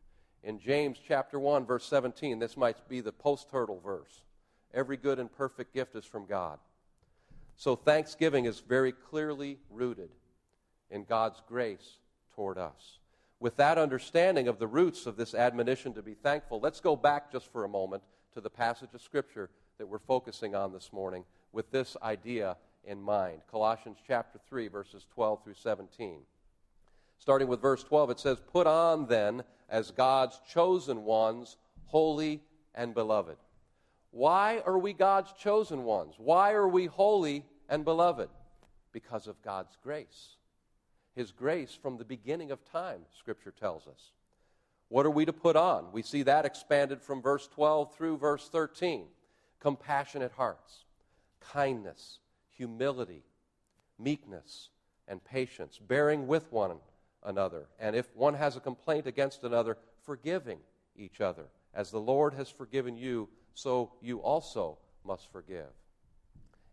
In 0.43 0.59
James 0.59 0.97
chapter 1.05 1.39
1 1.39 1.65
verse 1.65 1.85
17, 1.85 2.39
this 2.39 2.57
might 2.57 2.87
be 2.89 3.01
the 3.01 3.11
post-turtle 3.11 3.79
verse. 3.83 4.23
Every 4.73 4.97
good 4.97 5.19
and 5.19 5.31
perfect 5.31 5.73
gift 5.73 5.95
is 5.95 6.05
from 6.05 6.25
God. 6.25 6.59
So 7.55 7.75
thanksgiving 7.75 8.45
is 8.45 8.59
very 8.59 8.91
clearly 8.91 9.59
rooted 9.69 10.09
in 10.89 11.03
God's 11.03 11.41
grace 11.47 11.97
toward 12.35 12.57
us 12.57 12.97
with 13.43 13.57
that 13.57 13.77
understanding 13.77 14.47
of 14.47 14.57
the 14.57 14.67
roots 14.67 15.05
of 15.05 15.17
this 15.17 15.35
admonition 15.35 15.93
to 15.93 16.01
be 16.01 16.13
thankful, 16.13 16.61
let's 16.61 16.79
go 16.79 16.95
back 16.95 17.29
just 17.29 17.51
for 17.51 17.65
a 17.65 17.67
moment 17.67 18.01
to 18.33 18.39
the 18.39 18.49
passage 18.49 18.93
of 18.93 19.01
Scripture 19.01 19.49
that 19.77 19.85
we're 19.85 19.99
focusing 19.99 20.55
on 20.55 20.71
this 20.71 20.93
morning 20.93 21.25
with 21.51 21.69
this 21.69 21.97
idea 22.01 22.55
in 22.85 23.01
mind. 23.01 23.41
Colossians 23.51 23.97
chapter 24.07 24.39
3, 24.47 24.69
verses 24.69 25.05
12 25.13 25.43
through 25.43 25.55
17. 25.55 26.19
Starting 27.19 27.47
with 27.47 27.61
verse 27.61 27.83
12, 27.83 28.09
it 28.11 28.19
says, 28.19 28.39
Put 28.51 28.67
on 28.67 29.05
then 29.07 29.43
as 29.69 29.91
God's 29.91 30.39
chosen 30.51 31.03
ones, 31.03 31.57
holy 31.85 32.41
and 32.75 32.93
beloved. 32.93 33.37
Why 34.11 34.61
are 34.65 34.77
we 34.77 34.93
God's 34.93 35.33
chosen 35.33 35.83
ones? 35.83 36.15
Why 36.17 36.51
are 36.51 36.67
we 36.67 36.85
holy 36.85 37.45
and 37.69 37.83
beloved? 37.83 38.29
Because 38.91 39.27
of 39.27 39.41
God's 39.41 39.75
grace. 39.81 40.35
His 41.15 41.31
grace 41.31 41.77
from 41.79 41.97
the 41.97 42.05
beginning 42.05 42.51
of 42.51 42.63
time, 42.65 43.01
Scripture 43.17 43.53
tells 43.57 43.87
us. 43.87 44.11
What 44.89 45.07
are 45.07 45.11
we 45.11 45.25
to 45.25 45.33
put 45.33 45.55
on? 45.55 45.91
We 45.91 46.03
see 46.03 46.21
that 46.23 46.45
expanded 46.45 47.01
from 47.01 47.21
verse 47.21 47.47
12 47.47 47.95
through 47.95 48.17
verse 48.17 48.49
13. 48.49 49.05
Compassionate 49.59 50.33
hearts, 50.33 50.85
kindness, 51.39 52.19
humility, 52.55 53.23
meekness, 53.97 54.69
and 55.07 55.23
patience, 55.23 55.79
bearing 55.79 56.27
with 56.27 56.51
one 56.51 56.71
another. 57.25 57.67
And 57.79 57.95
if 57.95 58.15
one 58.15 58.33
has 58.33 58.55
a 58.55 58.61
complaint 58.61 59.07
against 59.07 59.43
another, 59.43 59.77
forgiving 60.03 60.59
each 60.95 61.21
other. 61.21 61.45
As 61.73 61.89
the 61.89 61.99
Lord 61.99 62.33
has 62.35 62.49
forgiven 62.49 62.97
you, 62.97 63.29
so 63.53 63.91
you 64.01 64.19
also 64.19 64.77
must 65.05 65.31
forgive. 65.31 65.69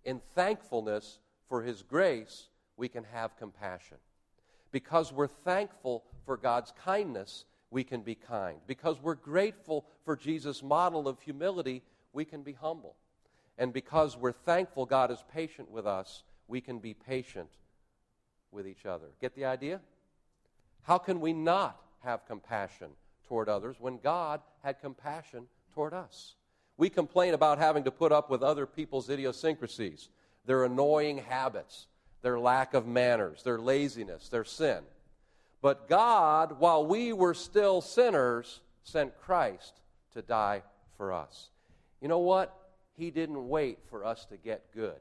In 0.05 0.21
thankfulness 0.35 1.19
for 1.49 1.63
His 1.63 1.83
grace, 1.83 2.49
we 2.77 2.89
can 2.89 3.05
have 3.05 3.37
compassion. 3.39 3.97
Because 4.73 5.13
we're 5.13 5.27
thankful 5.27 6.05
for 6.25 6.37
God's 6.37 6.73
kindness, 6.85 7.45
we 7.71 7.85
can 7.85 8.03
be 8.03 8.15
kind. 8.15 8.59
Because 8.67 9.01
we're 9.01 9.15
grateful 9.15 9.85
for 10.05 10.17
Jesus' 10.17 10.63
model 10.63 11.09
of 11.09 11.21
humility, 11.21 11.83
we 12.13 12.25
can 12.25 12.43
be 12.43 12.53
humble. 12.53 12.97
And 13.59 13.73
because 13.73 14.17
we're 14.17 14.33
thankful 14.33 14.87
God 14.87 15.11
is 15.11 15.23
patient 15.33 15.71
with 15.71 15.87
us, 15.87 16.23
we 16.49 16.61
can 16.61 16.79
be 16.79 16.95
patient 16.95 17.51
with 18.51 18.67
each 18.67 18.87
other. 18.87 19.07
Get 19.21 19.35
the 19.35 19.45
idea? 19.45 19.81
How 20.83 20.99
can 20.99 21.21
we 21.21 21.33
not 21.33 21.81
have 22.01 22.27
compassion 22.27 22.91
toward 23.31 23.49
others 23.49 23.77
when 23.79 23.99
God 23.99 24.41
had 24.63 24.81
compassion 24.81 25.47
toward 25.73 25.95
us. 25.95 26.35
We 26.77 26.91
complain 26.91 27.35
about 27.35 27.59
having 27.59 27.85
to 27.85 27.91
put 27.91 28.13
up 28.13 28.31
with 28.31 28.43
other 28.43 28.67
people's 28.67 29.09
idiosyncrasies, 29.09 30.09
their 30.47 30.65
annoying 30.65 31.19
habits, 31.19 31.87
their 32.23 32.41
lack 32.41 32.75
of 32.75 32.87
manners, 32.87 33.43
their 33.43 33.59
laziness, 33.59 34.29
their 34.29 34.45
sin. 34.45 34.81
But 35.63 35.89
God, 35.89 36.59
while 36.59 36.87
we 36.87 37.13
were 37.13 37.35
still 37.35 37.81
sinners, 37.81 38.61
sent 38.83 39.17
Christ 39.21 39.81
to 40.15 40.23
die 40.23 40.63
for 40.97 41.13
us. 41.13 41.51
You 42.01 42.09
know 42.09 42.19
what? 42.19 42.57
He 42.97 43.11
didn't 43.11 43.49
wait 43.49 43.79
for 43.91 44.05
us 44.05 44.25
to 44.27 44.37
get 44.37 44.73
good. 44.75 44.99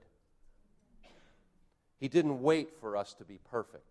He 2.00 2.08
didn't 2.08 2.42
wait 2.42 2.70
for 2.80 2.96
us 2.96 3.14
to 3.16 3.26
be 3.26 3.40
perfect, 3.50 3.84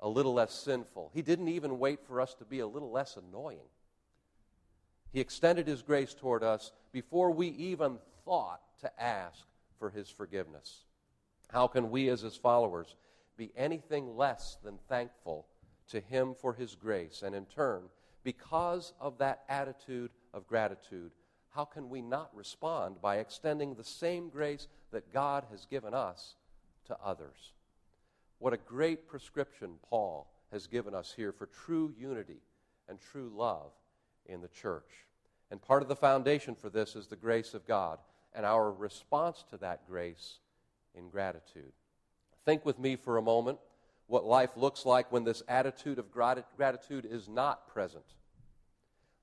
a 0.00 0.08
little 0.08 0.34
less 0.34 0.52
sinful. 0.52 1.10
He 1.14 1.22
didn't 1.22 1.48
even 1.48 1.78
wait 1.78 2.00
for 2.06 2.20
us 2.20 2.34
to 2.34 2.44
be 2.44 2.60
a 2.60 2.66
little 2.66 2.90
less 2.90 3.16
annoying. 3.16 3.66
He 5.12 5.20
extended 5.20 5.66
His 5.66 5.82
grace 5.82 6.14
toward 6.14 6.42
us 6.42 6.72
before 6.92 7.30
we 7.30 7.48
even 7.48 7.98
thought 8.24 8.60
to 8.80 9.02
ask 9.02 9.44
for 9.78 9.90
His 9.90 10.08
forgiveness. 10.08 10.84
How 11.50 11.66
can 11.66 11.90
we, 11.90 12.08
as 12.08 12.20
His 12.20 12.36
followers, 12.36 12.94
be 13.36 13.50
anything 13.56 14.16
less 14.16 14.58
than 14.62 14.78
thankful 14.88 15.46
to 15.90 16.00
Him 16.00 16.34
for 16.34 16.52
His 16.52 16.74
grace? 16.74 17.22
And 17.22 17.34
in 17.34 17.46
turn, 17.46 17.84
because 18.22 18.92
of 19.00 19.18
that 19.18 19.44
attitude 19.48 20.10
of 20.34 20.46
gratitude, 20.46 21.12
how 21.50 21.64
can 21.64 21.88
we 21.88 22.02
not 22.02 22.30
respond 22.34 23.00
by 23.00 23.16
extending 23.16 23.74
the 23.74 23.84
same 23.84 24.28
grace 24.28 24.68
that 24.92 25.12
God 25.12 25.44
has 25.50 25.64
given 25.64 25.94
us 25.94 26.34
to 26.86 26.96
others? 27.02 27.52
What 28.38 28.52
a 28.52 28.58
great 28.58 29.08
prescription 29.08 29.74
Paul 29.88 30.30
has 30.52 30.66
given 30.66 30.94
us 30.94 31.12
here 31.16 31.32
for 31.32 31.46
true 31.46 31.92
unity 31.98 32.40
and 32.88 32.98
true 33.00 33.30
love 33.34 33.72
in 34.26 34.40
the 34.40 34.48
church. 34.48 35.06
And 35.50 35.60
part 35.60 35.82
of 35.82 35.88
the 35.88 35.96
foundation 35.96 36.54
for 36.54 36.70
this 36.70 36.94
is 36.94 37.06
the 37.06 37.16
grace 37.16 37.54
of 37.54 37.66
God 37.66 37.98
and 38.34 38.46
our 38.46 38.70
response 38.70 39.44
to 39.50 39.56
that 39.58 39.86
grace 39.88 40.38
in 40.94 41.08
gratitude. 41.08 41.72
Think 42.44 42.64
with 42.64 42.78
me 42.78 42.96
for 42.96 43.16
a 43.16 43.22
moment 43.22 43.58
what 44.06 44.24
life 44.24 44.56
looks 44.56 44.86
like 44.86 45.10
when 45.12 45.24
this 45.24 45.42
attitude 45.48 45.98
of 45.98 46.10
gratitude 46.10 47.06
is 47.10 47.28
not 47.28 47.68
present. 47.68 48.04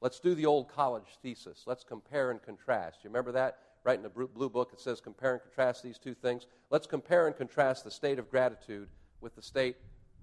Let's 0.01 0.19
do 0.19 0.35
the 0.35 0.45
old 0.45 0.69
college 0.69 1.17
thesis. 1.21 1.63
Let's 1.65 1.83
compare 1.83 2.29
and 2.29 2.41
contrast. 2.41 2.99
You 3.03 3.09
remember 3.09 3.31
that? 3.31 3.57
Right 3.83 3.97
in 3.97 4.03
the 4.03 4.09
blue 4.09 4.49
book, 4.49 4.71
it 4.73 4.79
says 4.79 4.99
compare 4.99 5.33
and 5.33 5.41
contrast 5.41 5.83
these 5.83 5.97
two 5.97 6.13
things. 6.13 6.47
Let's 6.69 6.87
compare 6.87 7.27
and 7.27 7.35
contrast 7.35 7.83
the 7.83 7.91
state 7.91 8.19
of 8.19 8.29
gratitude 8.29 8.89
with 9.21 9.35
the 9.35 9.41
state 9.41 9.77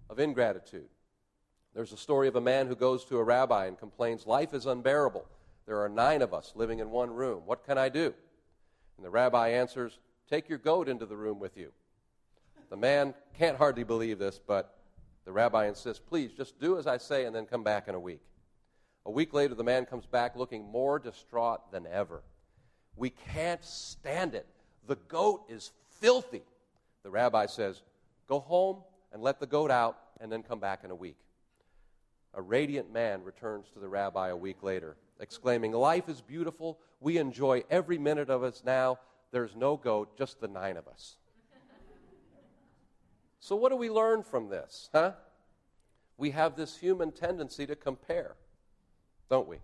of 0.08 0.18
ingratitude. 0.18 0.88
There's 1.74 1.92
a 1.92 1.96
story 1.96 2.28
of 2.28 2.36
a 2.36 2.40
man 2.40 2.66
who 2.66 2.76
goes 2.76 3.04
to 3.06 3.18
a 3.18 3.24
rabbi 3.24 3.66
and 3.66 3.78
complains, 3.78 4.26
Life 4.26 4.52
is 4.52 4.66
unbearable. 4.66 5.24
There 5.66 5.80
are 5.80 5.88
nine 5.88 6.22
of 6.22 6.34
us 6.34 6.52
living 6.54 6.80
in 6.80 6.90
one 6.90 7.10
room. 7.10 7.42
What 7.46 7.64
can 7.64 7.78
I 7.78 7.88
do? 7.88 8.12
And 8.96 9.06
the 9.06 9.10
rabbi 9.10 9.50
answers, 9.50 9.98
Take 10.28 10.48
your 10.48 10.58
goat 10.58 10.88
into 10.88 11.06
the 11.06 11.16
room 11.16 11.38
with 11.38 11.56
you. 11.56 11.72
The 12.70 12.76
man 12.76 13.14
can't 13.38 13.56
hardly 13.56 13.84
believe 13.84 14.18
this, 14.18 14.40
but 14.46 14.76
the 15.24 15.32
rabbi 15.32 15.66
insists, 15.66 16.02
Please, 16.06 16.32
just 16.32 16.58
do 16.60 16.78
as 16.78 16.86
I 16.86 16.98
say 16.98 17.24
and 17.24 17.34
then 17.34 17.46
come 17.46 17.62
back 17.62 17.88
in 17.88 17.94
a 17.94 18.00
week. 18.00 18.22
A 19.04 19.10
week 19.10 19.32
later, 19.32 19.54
the 19.54 19.64
man 19.64 19.86
comes 19.86 20.06
back 20.06 20.36
looking 20.36 20.64
more 20.64 20.98
distraught 20.98 21.72
than 21.72 21.86
ever. 21.86 22.22
We 22.96 23.10
can't 23.10 23.64
stand 23.64 24.34
it. 24.34 24.46
The 24.86 24.96
goat 25.08 25.44
is 25.48 25.72
filthy. 26.00 26.42
The 27.02 27.10
rabbi 27.10 27.46
says, 27.46 27.82
Go 28.32 28.40
home 28.40 28.78
and 29.12 29.22
let 29.22 29.40
the 29.40 29.46
goat 29.46 29.70
out, 29.70 29.98
and 30.18 30.32
then 30.32 30.42
come 30.42 30.58
back 30.58 30.84
in 30.84 30.90
a 30.90 30.94
week. 30.94 31.18
A 32.32 32.40
radiant 32.40 32.90
man 32.90 33.22
returns 33.22 33.66
to 33.74 33.78
the 33.78 33.86
rabbi 33.86 34.28
a 34.30 34.36
week 34.36 34.62
later, 34.62 34.96
exclaiming, 35.20 35.72
Life 35.72 36.08
is 36.08 36.22
beautiful. 36.22 36.78
We 36.98 37.18
enjoy 37.18 37.64
every 37.68 37.98
minute 37.98 38.30
of 38.30 38.42
us 38.42 38.62
now. 38.64 39.00
There's 39.32 39.54
no 39.54 39.76
goat, 39.76 40.16
just 40.16 40.40
the 40.40 40.48
nine 40.48 40.78
of 40.78 40.88
us. 40.88 41.16
so, 43.38 43.54
what 43.54 43.68
do 43.68 43.76
we 43.76 43.90
learn 43.90 44.22
from 44.22 44.48
this, 44.48 44.88
huh? 44.94 45.12
We 46.16 46.30
have 46.30 46.56
this 46.56 46.78
human 46.78 47.12
tendency 47.12 47.66
to 47.66 47.76
compare 47.76 48.36
don't 49.28 49.46
we? 49.46 49.58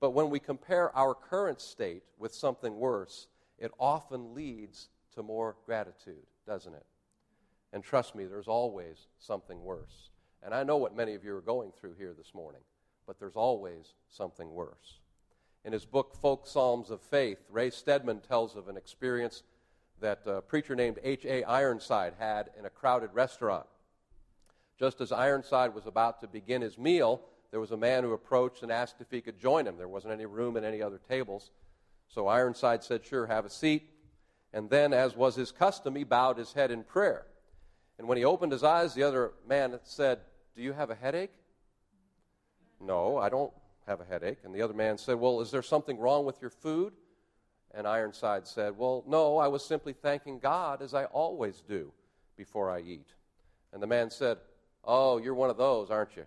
But 0.00 0.10
when 0.10 0.28
we 0.28 0.38
compare 0.38 0.94
our 0.94 1.14
current 1.14 1.62
state 1.62 2.02
with 2.18 2.34
something 2.34 2.76
worse, 2.76 3.28
it 3.58 3.72
often 3.80 4.34
leads 4.34 4.90
to 5.14 5.22
more 5.22 5.56
gratitude, 5.64 6.26
doesn't 6.46 6.74
it? 6.74 6.84
And 7.72 7.82
trust 7.82 8.14
me, 8.14 8.24
there's 8.24 8.48
always 8.48 9.08
something 9.18 9.62
worse. 9.62 10.10
And 10.42 10.54
I 10.54 10.62
know 10.62 10.76
what 10.76 10.96
many 10.96 11.14
of 11.14 11.24
you 11.24 11.34
are 11.36 11.40
going 11.40 11.72
through 11.72 11.94
here 11.98 12.14
this 12.16 12.34
morning, 12.34 12.62
but 13.06 13.18
there's 13.18 13.36
always 13.36 13.94
something 14.08 14.52
worse. 14.52 15.00
In 15.64 15.72
his 15.72 15.84
book, 15.84 16.14
Folk 16.14 16.46
Psalms 16.46 16.90
of 16.90 17.00
Faith, 17.00 17.38
Ray 17.50 17.70
Stedman 17.70 18.20
tells 18.20 18.54
of 18.54 18.68
an 18.68 18.76
experience 18.76 19.42
that 20.00 20.20
a 20.26 20.40
preacher 20.40 20.76
named 20.76 20.98
H.A. 21.02 21.42
Ironside 21.44 22.14
had 22.18 22.50
in 22.58 22.66
a 22.66 22.70
crowded 22.70 23.10
restaurant. 23.12 23.66
Just 24.78 25.00
as 25.00 25.10
Ironside 25.10 25.74
was 25.74 25.86
about 25.86 26.20
to 26.20 26.28
begin 26.28 26.62
his 26.62 26.78
meal, 26.78 27.22
there 27.50 27.60
was 27.60 27.70
a 27.70 27.76
man 27.76 28.04
who 28.04 28.12
approached 28.12 28.62
and 28.62 28.70
asked 28.70 29.00
if 29.00 29.10
he 29.10 29.20
could 29.20 29.40
join 29.40 29.66
him. 29.66 29.78
There 29.78 29.88
wasn't 29.88 30.12
any 30.12 30.26
room 30.26 30.56
at 30.56 30.64
any 30.64 30.82
other 30.82 31.00
tables. 31.08 31.50
So 32.08 32.28
Ironside 32.28 32.84
said, 32.84 33.04
Sure, 33.04 33.26
have 33.26 33.44
a 33.44 33.50
seat. 33.50 33.90
And 34.52 34.70
then, 34.70 34.92
as 34.92 35.16
was 35.16 35.34
his 35.34 35.52
custom, 35.52 35.96
he 35.96 36.04
bowed 36.04 36.38
his 36.38 36.52
head 36.52 36.70
in 36.70 36.84
prayer. 36.84 37.26
And 37.98 38.08
when 38.08 38.18
he 38.18 38.24
opened 38.24 38.52
his 38.52 38.64
eyes, 38.64 38.94
the 38.94 39.02
other 39.02 39.32
man 39.48 39.78
said, 39.82 40.20
Do 40.54 40.62
you 40.62 40.72
have 40.72 40.90
a 40.90 40.94
headache? 40.94 41.32
No, 42.80 43.16
I 43.16 43.28
don't 43.28 43.52
have 43.86 44.00
a 44.00 44.04
headache. 44.04 44.38
And 44.44 44.54
the 44.54 44.62
other 44.62 44.74
man 44.74 44.98
said, 44.98 45.16
Well, 45.16 45.40
is 45.40 45.50
there 45.50 45.62
something 45.62 45.98
wrong 45.98 46.24
with 46.24 46.40
your 46.40 46.50
food? 46.50 46.92
And 47.72 47.86
Ironside 47.86 48.46
said, 48.46 48.76
Well, 48.76 49.04
no, 49.06 49.38
I 49.38 49.48
was 49.48 49.64
simply 49.64 49.92
thanking 49.92 50.38
God 50.38 50.82
as 50.82 50.94
I 50.94 51.04
always 51.06 51.62
do 51.66 51.92
before 52.36 52.70
I 52.70 52.80
eat. 52.80 53.08
And 53.72 53.82
the 53.82 53.86
man 53.86 54.10
said, 54.10 54.38
Oh, 54.84 55.18
you're 55.18 55.34
one 55.34 55.50
of 55.50 55.56
those, 55.56 55.90
aren't 55.90 56.16
you? 56.16 56.26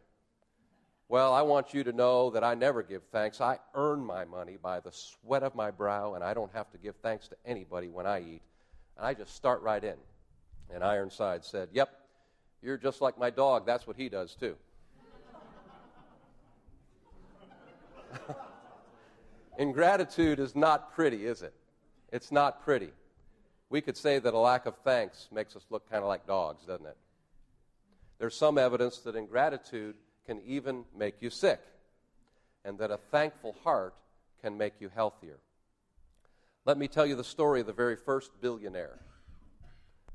Well, 1.07 1.33
I 1.33 1.41
want 1.41 1.73
you 1.73 1.83
to 1.85 1.91
know 1.91 2.29
that 2.29 2.43
I 2.43 2.53
never 2.53 2.83
give 2.83 3.01
thanks. 3.11 3.41
I 3.41 3.57
earn 3.73 4.05
my 4.05 4.25
money 4.25 4.57
by 4.61 4.79
the 4.79 4.91
sweat 4.91 5.41
of 5.41 5.55
my 5.55 5.71
brow, 5.71 6.13
and 6.13 6.23
I 6.23 6.35
don't 6.35 6.53
have 6.53 6.69
to 6.71 6.77
give 6.77 6.95
thanks 6.97 7.27
to 7.29 7.35
anybody 7.45 7.89
when 7.89 8.05
I 8.05 8.19
eat. 8.19 8.43
And 8.95 9.07
I 9.07 9.15
just 9.15 9.35
start 9.35 9.61
right 9.63 9.83
in. 9.83 9.95
And 10.73 10.83
Ironside 10.83 11.43
said, 11.45 11.69
Yep, 11.73 11.89
you're 12.61 12.77
just 12.77 13.01
like 13.01 13.17
my 13.17 13.29
dog. 13.29 13.65
That's 13.65 13.87
what 13.87 13.95
he 13.95 14.09
does, 14.09 14.35
too. 14.35 14.55
Ingratitude 19.57 20.39
is 20.39 20.55
not 20.55 20.93
pretty, 20.93 21.25
is 21.25 21.41
it? 21.41 21.53
It's 22.11 22.31
not 22.31 22.63
pretty. 22.63 22.91
We 23.69 23.81
could 23.81 23.97
say 23.97 24.19
that 24.19 24.33
a 24.33 24.37
lack 24.37 24.65
of 24.65 24.75
thanks 24.83 25.27
makes 25.31 25.55
us 25.55 25.65
look 25.69 25.89
kind 25.89 26.01
of 26.01 26.07
like 26.07 26.25
dogs, 26.25 26.65
doesn't 26.65 26.85
it? 26.85 26.97
There's 28.17 28.35
some 28.35 28.57
evidence 28.57 28.97
that 28.99 29.15
ingratitude 29.15 29.95
can 30.25 30.41
even 30.45 30.85
make 30.95 31.21
you 31.21 31.29
sick, 31.29 31.61
and 32.65 32.77
that 32.79 32.91
a 32.91 32.97
thankful 32.97 33.55
heart 33.63 33.95
can 34.41 34.57
make 34.57 34.73
you 34.79 34.89
healthier. 34.93 35.39
Let 36.65 36.77
me 36.77 36.87
tell 36.87 37.05
you 37.05 37.15
the 37.15 37.23
story 37.23 37.61
of 37.61 37.67
the 37.67 37.73
very 37.73 37.95
first 37.95 38.31
billionaire. 38.41 38.99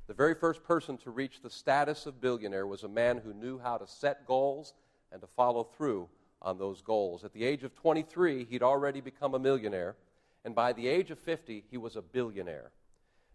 The 0.06 0.14
very 0.14 0.34
first 0.34 0.62
person 0.64 0.98
to 0.98 1.10
reach 1.10 1.40
the 1.40 1.50
status 1.50 2.06
of 2.06 2.20
billionaire 2.20 2.66
was 2.66 2.82
a 2.82 2.88
man 2.88 3.18
who 3.18 3.32
knew 3.32 3.58
how 3.58 3.78
to 3.78 3.86
set 3.86 4.26
goals 4.26 4.74
and 5.10 5.20
to 5.20 5.26
follow 5.26 5.64
through 5.64 6.08
on 6.42 6.58
those 6.58 6.82
goals. 6.82 7.24
At 7.24 7.32
the 7.32 7.44
age 7.44 7.64
of 7.64 7.74
23, 7.74 8.44
he'd 8.44 8.62
already 8.62 9.00
become 9.00 9.34
a 9.34 9.38
millionaire, 9.38 9.96
and 10.44 10.54
by 10.54 10.72
the 10.72 10.88
age 10.88 11.10
of 11.10 11.18
50, 11.18 11.64
he 11.70 11.78
was 11.78 11.96
a 11.96 12.02
billionaire. 12.02 12.70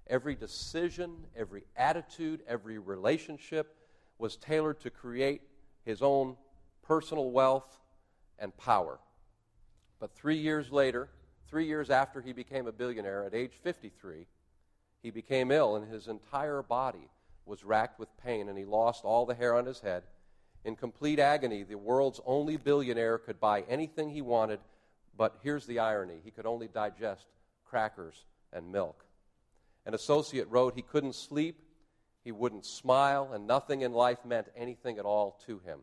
Every 0.08 0.36
decision, 0.36 1.26
every 1.36 1.64
attitude, 1.76 2.42
every 2.48 2.78
relationship 2.78 3.76
was 4.18 4.36
tailored 4.36 4.80
to 4.82 4.90
create 4.90 5.42
his 5.86 6.02
own 6.02 6.36
personal 6.90 7.30
wealth, 7.30 7.80
and 8.40 8.56
power. 8.58 9.00
But 10.00 10.16
three 10.16 10.38
years 10.38 10.72
later, 10.72 11.10
three 11.48 11.68
years 11.68 11.92
after 11.92 12.20
he 12.20 12.34
became 12.34 12.66
a 12.66 12.72
billionaire, 12.72 13.26
at 13.26 13.36
age 13.36 13.54
53, 13.62 14.26
he 15.02 15.12
became 15.12 15.52
ill 15.52 15.76
and 15.76 15.92
his 15.92 16.08
entire 16.08 16.62
body 16.62 17.10
was 17.46 17.64
racked 17.64 18.00
with 18.00 18.18
pain 18.18 18.50
and 18.50 18.58
he 18.58 18.66
lost 18.66 19.04
all 19.04 19.26
the 19.26 19.36
hair 19.36 19.56
on 19.56 19.66
his 19.66 19.80
head. 19.80 20.04
In 20.66 20.76
complete 20.76 21.20
agony, 21.20 21.64
the 21.64 21.78
world's 21.78 22.20
only 22.26 22.58
billionaire 22.58 23.18
could 23.18 23.40
buy 23.40 23.62
anything 23.62 24.10
he 24.10 24.22
wanted, 24.22 24.60
but 25.18 25.38
here's 25.42 25.66
the 25.66 25.80
irony 25.80 26.20
he 26.24 26.32
could 26.32 26.46
only 26.46 26.68
digest 26.68 27.26
crackers 27.66 28.26
and 28.52 28.72
milk. 28.72 29.06
An 29.86 29.94
associate 29.94 30.50
wrote 30.50 30.76
he 30.76 30.82
couldn't 30.82 31.16
sleep, 31.16 31.62
he 32.24 32.32
wouldn't 32.32 32.66
smile, 32.66 33.32
and 33.34 33.48
nothing 33.48 33.82
in 33.82 33.94
life 33.94 34.26
meant 34.26 34.48
anything 34.56 35.00
at 35.00 35.06
all 35.06 35.40
to 35.46 35.60
him. 35.60 35.80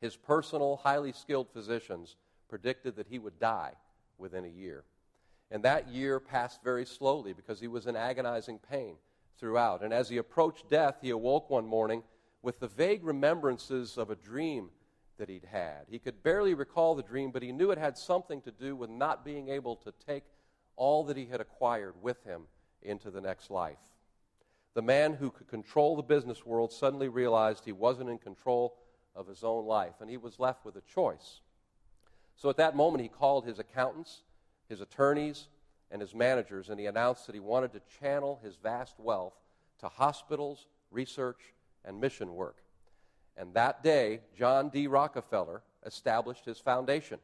His 0.00 0.16
personal, 0.16 0.80
highly 0.82 1.12
skilled 1.12 1.48
physicians 1.52 2.16
predicted 2.48 2.96
that 2.96 3.08
he 3.08 3.18
would 3.18 3.38
die 3.38 3.72
within 4.16 4.44
a 4.44 4.48
year. 4.48 4.84
And 5.50 5.62
that 5.64 5.88
year 5.88 6.20
passed 6.20 6.62
very 6.62 6.84
slowly 6.84 7.32
because 7.32 7.60
he 7.60 7.68
was 7.68 7.86
in 7.86 7.96
agonizing 7.96 8.58
pain 8.58 8.96
throughout. 9.38 9.82
And 9.82 9.92
as 9.92 10.08
he 10.08 10.18
approached 10.18 10.68
death, 10.68 10.98
he 11.00 11.10
awoke 11.10 11.48
one 11.48 11.66
morning 11.66 12.02
with 12.42 12.60
the 12.60 12.68
vague 12.68 13.04
remembrances 13.04 13.96
of 13.96 14.10
a 14.10 14.16
dream 14.16 14.70
that 15.18 15.28
he'd 15.28 15.46
had. 15.50 15.86
He 15.88 15.98
could 15.98 16.22
barely 16.22 16.54
recall 16.54 16.94
the 16.94 17.02
dream, 17.02 17.30
but 17.30 17.42
he 17.42 17.52
knew 17.52 17.70
it 17.70 17.78
had 17.78 17.96
something 17.96 18.40
to 18.42 18.52
do 18.52 18.76
with 18.76 18.90
not 18.90 19.24
being 19.24 19.48
able 19.48 19.76
to 19.76 19.92
take 20.06 20.24
all 20.76 21.04
that 21.04 21.16
he 21.16 21.26
had 21.26 21.40
acquired 21.40 21.94
with 22.00 22.22
him 22.24 22.42
into 22.82 23.10
the 23.10 23.20
next 23.20 23.50
life. 23.50 23.78
The 24.74 24.82
man 24.82 25.14
who 25.14 25.30
could 25.30 25.48
control 25.48 25.96
the 25.96 26.02
business 26.02 26.46
world 26.46 26.72
suddenly 26.72 27.08
realized 27.08 27.64
he 27.64 27.72
wasn't 27.72 28.10
in 28.10 28.18
control 28.18 28.76
of 29.16 29.26
his 29.26 29.42
own 29.42 29.66
life, 29.66 29.94
and 30.00 30.08
he 30.08 30.16
was 30.16 30.38
left 30.38 30.64
with 30.64 30.76
a 30.76 30.82
choice. 30.82 31.40
So 32.36 32.48
at 32.48 32.56
that 32.58 32.76
moment, 32.76 33.02
he 33.02 33.08
called 33.08 33.44
his 33.44 33.58
accountants, 33.58 34.22
his 34.68 34.80
attorneys, 34.80 35.48
and 35.90 36.00
his 36.00 36.14
managers, 36.14 36.68
and 36.68 36.78
he 36.78 36.86
announced 36.86 37.26
that 37.26 37.34
he 37.34 37.40
wanted 37.40 37.72
to 37.72 37.80
channel 38.00 38.40
his 38.42 38.56
vast 38.56 38.98
wealth 38.98 39.34
to 39.80 39.88
hospitals, 39.88 40.66
research, 40.90 41.54
and 41.84 42.00
mission 42.00 42.34
work. 42.34 42.56
And 43.36 43.54
that 43.54 43.82
day, 43.82 44.20
John 44.36 44.68
D. 44.68 44.86
Rockefeller 44.86 45.62
established 45.86 46.44
his 46.44 46.58
foundation. 46.58 47.18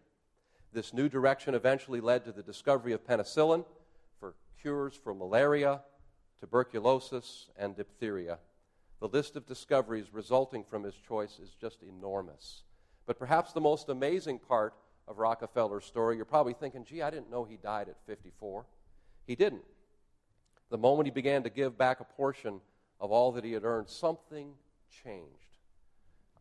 This 0.72 0.94
new 0.94 1.08
direction 1.08 1.54
eventually 1.54 2.00
led 2.00 2.24
to 2.24 2.32
the 2.32 2.42
discovery 2.42 2.92
of 2.92 3.06
penicillin 3.06 3.64
for 4.18 4.34
cures 4.60 4.94
for 4.94 5.14
malaria, 5.14 5.82
tuberculosis, 6.40 7.50
and 7.56 7.76
diphtheria. 7.76 8.38
The 9.00 9.08
list 9.08 9.36
of 9.36 9.46
discoveries 9.46 10.14
resulting 10.14 10.64
from 10.64 10.84
his 10.84 10.94
choice 10.94 11.38
is 11.38 11.54
just 11.60 11.82
enormous. 11.82 12.62
But 13.06 13.18
perhaps 13.18 13.52
the 13.52 13.60
most 13.60 13.88
amazing 13.88 14.38
part 14.38 14.74
of 15.06 15.18
Rockefeller's 15.18 15.84
story, 15.84 16.16
you're 16.16 16.24
probably 16.24 16.54
thinking, 16.54 16.84
gee, 16.84 17.02
I 17.02 17.10
didn't 17.10 17.30
know 17.30 17.44
he 17.44 17.56
died 17.56 17.88
at 17.88 17.96
54. 18.06 18.64
He 19.26 19.34
didn't. 19.34 19.64
The 20.70 20.78
moment 20.78 21.06
he 21.06 21.10
began 21.10 21.42
to 21.42 21.50
give 21.50 21.76
back 21.76 22.00
a 22.00 22.04
portion 22.04 22.60
of 23.00 23.10
all 23.10 23.32
that 23.32 23.44
he 23.44 23.52
had 23.52 23.64
earned, 23.64 23.88
something 23.88 24.52
changed. 25.04 25.28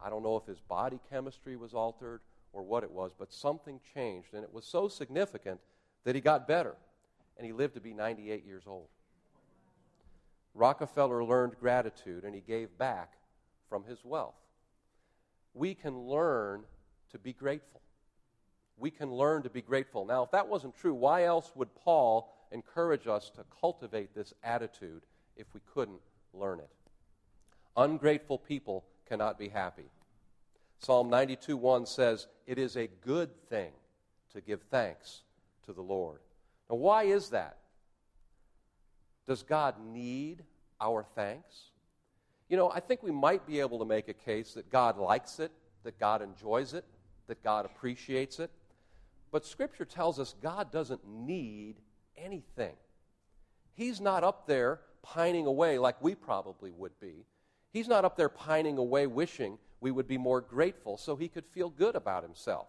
I 0.04 0.10
don't 0.10 0.24
know 0.24 0.38
if 0.38 0.46
his 0.46 0.60
body 0.60 1.00
chemistry 1.10 1.56
was 1.56 1.74
altered 1.74 2.22
or 2.52 2.62
what 2.62 2.84
it 2.84 2.92
was, 2.92 3.12
but 3.18 3.32
something 3.32 3.80
changed. 3.94 4.34
And 4.34 4.44
it 4.44 4.54
was 4.54 4.66
so 4.66 4.88
significant 4.88 5.60
that 6.04 6.16
he 6.16 6.22
got 6.22 6.48
better. 6.48 6.76
And 7.38 7.46
he 7.46 7.54
lived 7.54 7.74
to 7.76 7.82
be 7.82 7.94
98 7.94 8.46
years 8.46 8.64
old. 8.68 8.88
Rockefeller 10.54 11.24
learned 11.24 11.56
gratitude 11.60 12.24
and 12.24 12.36
he 12.36 12.42
gave 12.42 12.78
back 12.78 13.14
from 13.70 13.84
his 13.86 14.06
wealth. 14.06 14.36
We 15.54 15.74
can 15.74 15.98
learn 16.00 16.64
to 17.12 17.18
be 17.18 17.34
grateful. 17.34 17.82
We 18.78 18.92
can 18.92 19.12
learn 19.12 19.44
to 19.44 19.50
be 19.50 19.62
grateful. 19.62 20.06
Now, 20.06 20.24
if 20.24 20.32
that 20.32 20.48
wasn't 20.48 20.76
true, 20.76 20.94
why 20.94 21.26
else 21.26 21.52
would 21.56 21.74
Paul 21.76 22.34
encourage 22.52 23.08
us 23.08 23.30
to 23.36 23.44
cultivate 23.60 24.14
this 24.14 24.34
attitude 24.44 25.04
if 25.38 25.48
we 25.54 25.62
couldn't 25.74 26.02
learn 26.34 26.60
it? 26.60 26.70
Ungrateful 27.76 28.38
people 28.38 28.86
cannot 29.08 29.38
be 29.38 29.50
happy. 29.50 29.90
Psalm 30.80 31.10
92 31.10 31.56
1 31.56 31.86
says, 31.86 32.28
It 32.46 32.58
is 32.58 32.76
a 32.76 32.88
good 32.88 33.30
thing 33.50 33.72
to 34.34 34.42
give 34.42 34.62
thanks 34.64 35.22
to 35.66 35.74
the 35.74 35.82
Lord. 35.82 36.20
Now, 36.70 36.76
why 36.76 37.04
is 37.04 37.30
that? 37.30 37.58
Does 39.26 39.44
God 39.44 39.76
need 39.86 40.44
our 40.82 41.06
thanks? 41.16 41.70
You 42.50 42.58
know, 42.58 42.70
I 42.70 42.82
think 42.82 43.02
we 43.02 43.12
might 43.12 43.48
be 43.48 43.60
able 43.62 43.80
to 43.80 43.86
make 43.86 44.10
a 44.10 44.14
case 44.14 44.54
that 44.54 44.70
God 44.70 44.98
likes 44.98 45.40
it, 45.40 45.52
that 45.84 46.00
God 46.00 46.22
enjoys 46.22 46.74
it, 46.74 46.86
that 47.28 47.44
God 47.44 47.66
appreciates 47.66 48.40
it. 48.40 48.52
But 49.34 49.48
Scripture 49.48 49.84
tells 49.84 50.20
us 50.20 50.36
God 50.44 50.72
doesn't 50.72 51.02
need 51.08 51.78
anything. 52.16 52.76
He's 53.74 54.00
not 54.00 54.24
up 54.24 54.46
there 54.46 54.82
pining 55.02 55.48
away 55.48 55.80
like 55.80 56.00
we 56.04 56.14
probably 56.14 56.70
would 56.70 56.98
be. 57.00 57.26
He's 57.72 57.88
not 57.88 58.06
up 58.06 58.16
there 58.16 58.30
pining 58.30 58.78
away 58.78 59.08
wishing 59.08 59.58
we 59.82 59.90
would 59.90 60.08
be 60.08 60.20
more 60.20 60.40
grateful 60.40 60.98
so 60.98 61.16
he 61.16 61.28
could 61.28 61.48
feel 61.48 61.72
good 61.72 61.96
about 61.96 62.22
himself. 62.22 62.68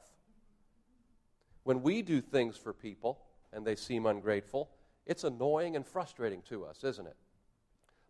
When 1.65 1.83
we 1.83 2.01
do 2.01 2.23
things 2.23 2.57
for 2.57 2.73
people 2.73 3.21
and 3.53 3.67
they 3.67 3.77
seem 3.77 4.07
ungrateful, 4.07 4.71
it's 5.05 5.25
annoying 5.25 5.77
and 5.77 5.87
frustrating 5.87 6.41
to 6.49 6.65
us, 6.65 6.83
isn't 6.83 7.07
it? 7.07 7.17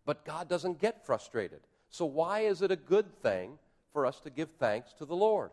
But 0.05 0.23
God 0.23 0.47
doesn't 0.47 0.79
get 0.79 1.05
frustrated. 1.05 1.59
So, 1.89 2.05
why 2.05 2.41
is 2.41 2.61
it 2.61 2.71
a 2.71 2.77
good 2.77 3.21
thing 3.21 3.59
for 3.91 4.05
us 4.05 4.21
to 4.21 4.29
give 4.29 4.49
thanks 4.51 4.93
to 4.93 5.05
the 5.05 5.15
Lord? 5.15 5.51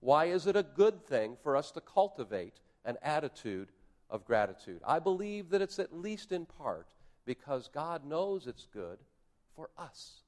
Why 0.00 0.26
is 0.26 0.46
it 0.46 0.56
a 0.56 0.62
good 0.62 1.06
thing 1.06 1.36
for 1.42 1.56
us 1.56 1.70
to 1.72 1.80
cultivate 1.80 2.54
an 2.84 2.96
attitude 3.02 3.68
of 4.08 4.24
gratitude? 4.24 4.80
I 4.86 4.98
believe 4.98 5.50
that 5.50 5.62
it's 5.62 5.78
at 5.78 5.94
least 5.94 6.32
in 6.32 6.46
part 6.46 6.88
because 7.26 7.68
God 7.72 8.04
knows 8.04 8.46
it's 8.46 8.66
good 8.72 8.98
for 9.54 9.70
us. 9.76 10.22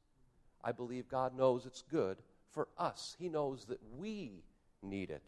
I 0.62 0.72
believe 0.72 1.08
God 1.08 1.36
knows 1.36 1.66
it's 1.66 1.82
good 1.90 2.18
for 2.50 2.68
us. 2.76 3.16
He 3.18 3.28
knows 3.28 3.64
that 3.66 3.80
we 3.96 4.44
need 4.82 5.10
it. 5.10 5.22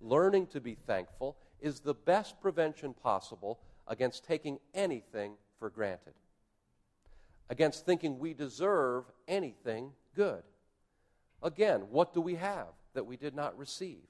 Learning 0.00 0.46
to 0.48 0.60
be 0.60 0.74
thankful 0.74 1.36
is 1.60 1.80
the 1.80 1.94
best 1.94 2.40
prevention 2.40 2.94
possible 2.94 3.60
against 3.86 4.24
taking 4.24 4.58
anything 4.72 5.34
for 5.58 5.68
granted, 5.68 6.14
against 7.50 7.84
thinking 7.84 8.18
we 8.18 8.32
deserve 8.32 9.04
anything 9.28 9.92
good. 10.16 10.42
Again, 11.42 11.82
what 11.90 12.14
do 12.14 12.20
we 12.20 12.36
have 12.36 12.68
that 12.94 13.06
we 13.06 13.16
did 13.16 13.34
not 13.34 13.56
receive? 13.58 14.02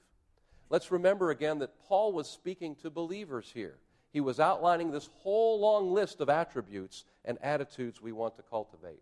Let's 0.69 0.91
remember 0.91 1.31
again 1.31 1.59
that 1.59 1.79
Paul 1.87 2.13
was 2.13 2.29
speaking 2.29 2.75
to 2.77 2.89
believers 2.89 3.51
here. 3.53 3.75
He 4.13 4.21
was 4.21 4.39
outlining 4.39 4.91
this 4.91 5.09
whole 5.19 5.59
long 5.59 5.93
list 5.93 6.21
of 6.21 6.29
attributes 6.29 7.05
and 7.25 7.37
attitudes 7.41 8.01
we 8.01 8.11
want 8.11 8.35
to 8.37 8.43
cultivate. 8.43 9.01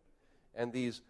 And 0.56 0.74
these 0.74 1.02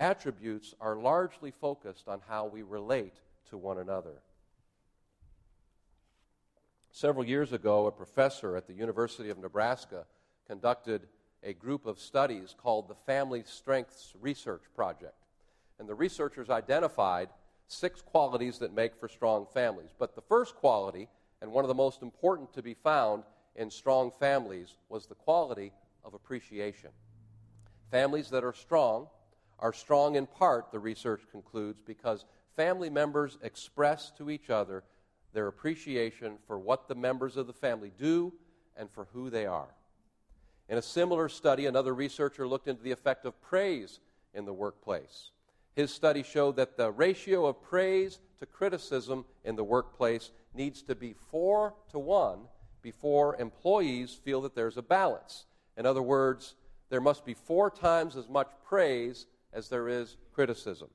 attributes 0.00 0.74
are 0.80 0.96
largely 0.96 1.50
focused 1.50 2.08
on 2.08 2.20
how 2.28 2.46
we 2.46 2.62
relate 2.62 3.14
to 3.50 3.56
one 3.56 3.78
another. 3.78 4.22
Several 6.90 7.24
years 7.24 7.52
ago, 7.52 7.86
a 7.86 7.92
professor 7.92 8.54
at 8.56 8.66
the 8.66 8.74
University 8.74 9.30
of 9.30 9.38
Nebraska 9.38 10.04
conducted 10.46 11.08
a 11.42 11.54
group 11.54 11.86
of 11.86 11.98
studies 11.98 12.54
called 12.56 12.88
the 12.88 12.94
Family 13.06 13.42
Strengths 13.46 14.12
Research 14.20 14.62
Project. 14.76 15.14
And 15.78 15.88
the 15.88 15.94
researchers 15.94 16.50
identified 16.50 17.28
six 17.72 18.02
qualities 18.02 18.58
that 18.58 18.74
make 18.74 18.94
for 18.94 19.08
strong 19.08 19.46
families. 19.52 19.90
But 19.98 20.14
the 20.14 20.22
first 20.22 20.54
quality, 20.54 21.08
and 21.40 21.52
one 21.52 21.64
of 21.64 21.68
the 21.68 21.74
most 21.74 22.02
important 22.02 22.52
to 22.54 22.62
be 22.62 22.74
found 22.74 23.24
in 23.56 23.70
strong 23.70 24.12
families, 24.18 24.76
was 24.88 25.06
the 25.06 25.14
quality 25.14 25.72
of 26.04 26.14
appreciation. 26.14 26.90
Families 27.90 28.30
that 28.30 28.44
are 28.44 28.52
strong 28.52 29.08
are 29.58 29.72
strong 29.72 30.16
in 30.16 30.26
part, 30.26 30.72
the 30.72 30.78
research 30.78 31.22
concludes, 31.30 31.80
because 31.84 32.24
family 32.56 32.90
members 32.90 33.38
express 33.42 34.10
to 34.18 34.30
each 34.30 34.50
other 34.50 34.82
their 35.32 35.46
appreciation 35.46 36.38
for 36.46 36.58
what 36.58 36.88
the 36.88 36.94
members 36.94 37.36
of 37.36 37.46
the 37.46 37.52
family 37.52 37.92
do 37.96 38.32
and 38.76 38.90
for 38.90 39.06
who 39.12 39.30
they 39.30 39.46
are. 39.46 39.68
In 40.68 40.78
a 40.78 40.82
similar 40.82 41.28
study, 41.28 41.66
another 41.66 41.94
researcher 41.94 42.46
looked 42.46 42.68
into 42.68 42.82
the 42.82 42.92
effect 42.92 43.24
of 43.24 43.40
praise 43.40 44.00
in 44.34 44.44
the 44.44 44.52
workplace. 44.52 45.30
His 45.74 45.92
study 45.92 46.22
showed 46.22 46.56
that 46.56 46.76
the 46.76 46.90
ratio 46.90 47.46
of 47.46 47.62
praise 47.62 48.20
to 48.40 48.46
criticism 48.46 49.24
in 49.44 49.56
the 49.56 49.64
workplace 49.64 50.30
needs 50.54 50.82
to 50.82 50.94
be 50.94 51.14
four 51.30 51.74
to 51.90 51.98
one 51.98 52.40
before 52.82 53.36
employees 53.36 54.12
feel 54.12 54.42
that 54.42 54.54
there's 54.54 54.76
a 54.76 54.82
balance. 54.82 55.46
In 55.76 55.86
other 55.86 56.02
words, 56.02 56.56
there 56.90 57.00
must 57.00 57.24
be 57.24 57.34
four 57.34 57.70
times 57.70 58.16
as 58.16 58.28
much 58.28 58.50
praise 58.66 59.26
as 59.52 59.68
there 59.68 59.88
is 59.88 60.16
criticism 60.32 60.88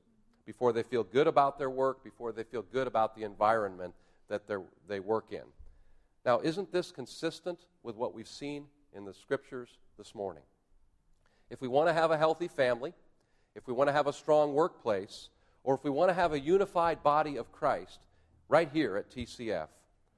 before 0.45 0.71
they 0.73 0.83
feel 0.83 1.03
good 1.03 1.27
about 1.27 1.57
their 1.57 1.69
work, 1.69 2.03
before 2.03 2.31
they 2.31 2.43
feel 2.43 2.61
good 2.61 2.87
about 2.87 3.15
the 3.15 3.23
environment 3.23 3.95
that 4.29 4.43
they 4.87 4.99
work 4.99 5.31
in. 5.31 5.43
Now, 6.25 6.39
isn't 6.41 6.71
this 6.71 6.91
consistent 6.91 7.65
with 7.81 7.95
what 7.95 8.13
we've 8.13 8.27
seen 8.27 8.65
in 8.93 9.05
the 9.05 9.13
scriptures 9.13 9.77
this 9.97 10.13
morning? 10.13 10.43
If 11.49 11.61
we 11.61 11.67
want 11.67 11.87
to 11.87 11.93
have 11.93 12.11
a 12.11 12.17
healthy 12.17 12.49
family, 12.49 12.93
if 13.57 13.65
we 13.65 13.73
want 13.73 13.87
to 13.87 13.93
have 13.93 14.05
a 14.05 14.13
strong 14.13 14.53
workplace, 14.53 15.29
or 15.63 15.73
if 15.73 15.83
we 15.83 15.89
want 15.89 16.09
to 16.09 16.13
have 16.13 16.31
a 16.31 16.39
unified 16.39 17.01
body 17.01 17.37
of 17.37 17.51
Christ 17.51 17.99
right 18.47 18.69
here 18.71 18.95
at 18.95 19.09
TCF, 19.09 19.67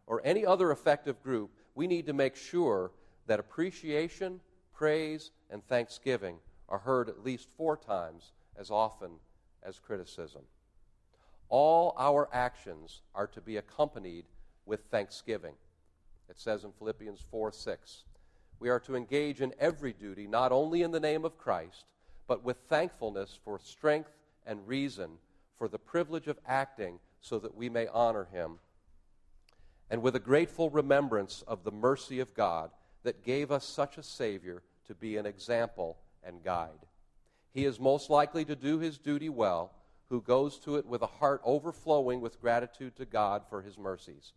or 0.05 0.21
any 0.25 0.45
other 0.45 0.71
effective 0.71 1.23
group, 1.23 1.49
we 1.73 1.87
need 1.87 2.05
to 2.07 2.13
make 2.13 2.35
sure 2.35 2.91
that 3.27 3.39
appreciation, 3.39 4.41
praise, 4.73 5.31
and 5.49 5.65
thanksgiving 5.65 6.35
are 6.67 6.79
heard 6.79 7.07
at 7.07 7.23
least 7.23 7.47
four 7.55 7.77
times 7.77 8.33
as 8.57 8.69
often 8.69 9.11
as 9.63 9.79
criticism. 9.79 10.41
All 11.47 11.95
our 11.97 12.27
actions 12.33 13.01
are 13.15 13.27
to 13.27 13.39
be 13.39 13.55
accompanied 13.55 14.25
with 14.65 14.81
thanksgiving. 14.91 15.53
It 16.29 16.37
says 16.37 16.65
in 16.65 16.73
Philippians 16.73 17.23
4 17.31 17.53
6. 17.53 18.03
We 18.59 18.69
are 18.69 18.81
to 18.81 18.97
engage 18.97 19.39
in 19.39 19.53
every 19.59 19.93
duty, 19.93 20.27
not 20.27 20.51
only 20.51 20.81
in 20.81 20.91
the 20.91 20.99
name 20.99 21.23
of 21.23 21.37
Christ, 21.37 21.85
but 22.29 22.45
with 22.45 22.57
thankfulness 22.69 23.39
for 23.43 23.57
strength 23.57 24.11
and 24.45 24.67
reason 24.67 25.09
for 25.57 25.67
the 25.67 25.79
privilege 25.79 26.27
of 26.27 26.37
acting 26.47 26.99
so 27.21 27.39
that 27.39 27.55
we 27.55 27.69
may 27.69 27.87
honor 27.87 28.27
him, 28.31 28.59
and 29.89 30.03
with 30.03 30.15
a 30.15 30.19
grateful 30.19 30.69
remembrance 30.69 31.43
of 31.47 31.63
the 31.63 31.71
mercy 31.71 32.19
of 32.19 32.35
God 32.35 32.69
that 33.01 33.25
gave 33.25 33.51
us 33.51 33.65
such 33.65 33.97
a 33.97 34.03
Savior 34.03 34.61
to 34.85 34.93
be 34.93 35.17
an 35.17 35.25
example 35.25 35.97
and 36.23 36.43
guide. 36.43 36.85
He 37.51 37.65
is 37.65 37.79
most 37.79 38.11
likely 38.11 38.45
to 38.45 38.55
do 38.55 38.77
his 38.77 38.99
duty 38.99 39.29
well 39.29 39.71
who 40.09 40.21
goes 40.21 40.59
to 40.59 40.75
it 40.75 40.85
with 40.85 41.01
a 41.01 41.07
heart 41.07 41.41
overflowing 41.43 42.21
with 42.21 42.39
gratitude 42.39 42.95
to 42.97 43.05
God 43.05 43.41
for 43.49 43.63
his 43.63 43.77
mercies. 43.77 44.33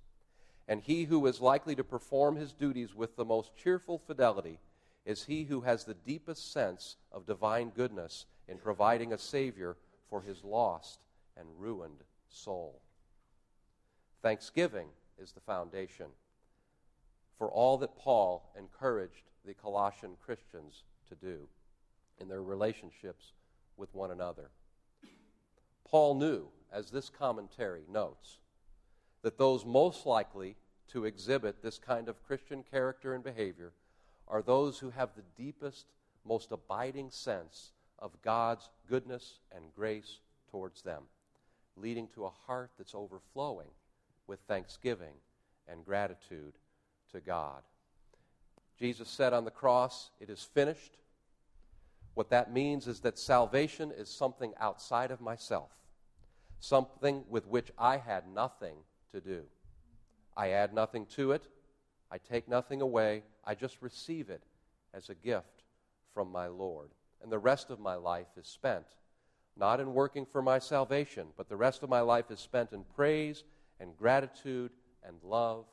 And 0.66 0.80
he 0.80 1.04
who 1.04 1.26
is 1.26 1.42
likely 1.42 1.74
to 1.74 1.84
perform 1.84 2.36
his 2.36 2.54
duties 2.54 2.94
with 2.94 3.16
the 3.16 3.24
most 3.26 3.54
cheerful 3.54 3.98
fidelity 3.98 4.60
is 5.04 5.24
he 5.24 5.44
who 5.44 5.62
has 5.62 5.84
the 5.84 5.94
deepest 5.94 6.52
sense 6.52 6.96
of 7.10 7.26
divine 7.26 7.70
goodness 7.70 8.26
in 8.48 8.58
providing 8.58 9.12
a 9.12 9.18
Savior 9.18 9.76
for 10.08 10.22
his 10.22 10.44
lost 10.44 11.00
and 11.36 11.48
ruined 11.58 12.04
soul. 12.28 12.80
Thanksgiving 14.22 14.88
is 15.18 15.32
the 15.32 15.40
foundation 15.40 16.06
for 17.38 17.50
all 17.50 17.76
that 17.78 17.96
Paul 17.96 18.52
encouraged 18.56 19.30
the 19.44 19.54
Colossian 19.54 20.12
Christians 20.24 20.84
to 21.08 21.16
do 21.16 21.48
in 22.20 22.28
their 22.28 22.42
relationships 22.42 23.32
with 23.76 23.92
one 23.94 24.12
another. 24.12 24.50
Paul 25.84 26.14
knew, 26.14 26.48
as 26.72 26.90
this 26.90 27.10
commentary 27.10 27.82
notes, 27.90 28.38
that 29.22 29.38
those 29.38 29.64
most 29.64 30.06
likely 30.06 30.56
to 30.88 31.04
exhibit 31.04 31.62
this 31.62 31.78
kind 31.78 32.08
of 32.08 32.22
Christian 32.22 32.62
character 32.62 33.14
and 33.14 33.24
behavior 33.24 33.72
are 34.32 34.42
those 34.42 34.78
who 34.78 34.88
have 34.90 35.10
the 35.14 35.22
deepest, 35.36 35.84
most 36.24 36.52
abiding 36.52 37.10
sense 37.10 37.72
of 37.98 38.10
God's 38.22 38.70
goodness 38.88 39.40
and 39.54 39.62
grace 39.76 40.20
towards 40.50 40.80
them, 40.80 41.02
leading 41.76 42.08
to 42.14 42.24
a 42.24 42.32
heart 42.46 42.70
that's 42.78 42.94
overflowing 42.94 43.68
with 44.26 44.40
thanksgiving 44.48 45.12
and 45.68 45.84
gratitude 45.84 46.54
to 47.12 47.20
God. 47.20 47.62
Jesus 48.78 49.10
said 49.10 49.34
on 49.34 49.44
the 49.44 49.50
cross, 49.50 50.10
It 50.18 50.30
is 50.30 50.42
finished. 50.42 50.96
What 52.14 52.30
that 52.30 52.52
means 52.52 52.88
is 52.88 53.00
that 53.00 53.18
salvation 53.18 53.92
is 53.96 54.08
something 54.08 54.54
outside 54.58 55.10
of 55.10 55.20
myself, 55.20 55.70
something 56.58 57.24
with 57.28 57.46
which 57.46 57.70
I 57.78 57.98
had 57.98 58.24
nothing 58.34 58.76
to 59.12 59.20
do. 59.20 59.42
I 60.34 60.50
add 60.50 60.72
nothing 60.72 61.04
to 61.16 61.32
it, 61.32 61.46
I 62.12 62.18
take 62.18 62.46
nothing 62.46 62.82
away, 62.82 63.22
I 63.42 63.54
just 63.54 63.80
receive 63.80 64.28
it 64.28 64.42
as 64.92 65.08
a 65.08 65.14
gift 65.14 65.64
from 66.12 66.30
my 66.30 66.46
Lord. 66.46 66.90
And 67.22 67.32
the 67.32 67.38
rest 67.38 67.70
of 67.70 67.80
my 67.80 67.94
life 67.94 68.26
is 68.36 68.46
spent 68.46 68.84
not 69.56 69.80
in 69.80 69.94
working 69.94 70.26
for 70.26 70.42
my 70.42 70.58
salvation, 70.58 71.28
but 71.38 71.48
the 71.48 71.56
rest 71.56 71.82
of 71.82 71.88
my 71.88 72.00
life 72.00 72.30
is 72.30 72.38
spent 72.38 72.72
in 72.72 72.84
praise 72.94 73.44
and 73.80 73.96
gratitude 73.96 74.70
and 75.06 75.16
love 75.22 75.64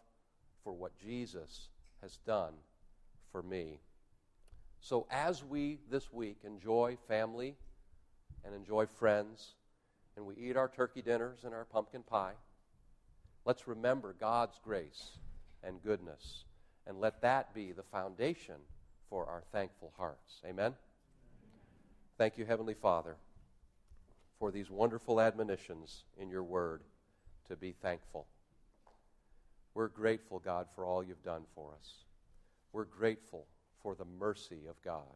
for 0.63 0.71
what 0.71 0.97
Jesus 0.97 1.67
has 2.01 2.17
done 2.25 2.53
for 3.33 3.41
me. 3.41 3.79
So, 4.79 5.07
as 5.11 5.43
we 5.43 5.79
this 5.91 6.11
week 6.11 6.39
enjoy 6.45 6.97
family 7.07 7.55
and 8.45 8.55
enjoy 8.55 8.85
friends, 8.85 9.55
and 10.15 10.25
we 10.25 10.35
eat 10.35 10.55
our 10.55 10.69
turkey 10.69 11.01
dinners 11.01 11.39
and 11.43 11.53
our 11.53 11.65
pumpkin 11.65 12.03
pie, 12.03 12.33
let's 13.45 13.67
remember 13.67 14.15
God's 14.17 14.59
grace 14.63 15.19
and 15.63 15.81
goodness, 15.83 16.45
and 16.87 16.99
let 16.99 17.21
that 17.21 17.53
be 17.53 17.71
the 17.71 17.83
foundation 17.83 18.55
for 19.09 19.25
our 19.25 19.43
thankful 19.51 19.91
hearts. 19.97 20.41
Amen? 20.45 20.73
Thank 22.17 22.37
you, 22.37 22.45
Heavenly 22.45 22.73
Father, 22.73 23.15
for 24.39 24.51
these 24.51 24.69
wonderful 24.69 25.21
admonitions 25.21 26.03
in 26.17 26.29
your 26.29 26.43
word 26.43 26.81
to 27.47 27.55
be 27.55 27.71
thankful. 27.71 28.27
We're 29.73 29.87
grateful, 29.87 30.39
God, 30.39 30.67
for 30.73 30.85
all 30.85 31.03
you've 31.03 31.23
done 31.23 31.43
for 31.55 31.71
us. 31.79 31.89
We're 32.73 32.85
grateful 32.85 33.45
for 33.81 33.95
the 33.95 34.05
mercy 34.05 34.67
of 34.69 34.81
God. 34.83 35.15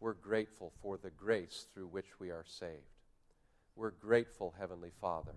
We're 0.00 0.14
grateful 0.14 0.72
for 0.82 0.96
the 0.96 1.10
grace 1.10 1.66
through 1.74 1.88
which 1.88 2.18
we 2.18 2.30
are 2.30 2.44
saved. 2.46 2.74
We're 3.76 3.90
grateful, 3.90 4.54
Heavenly 4.58 4.92
Father, 5.00 5.34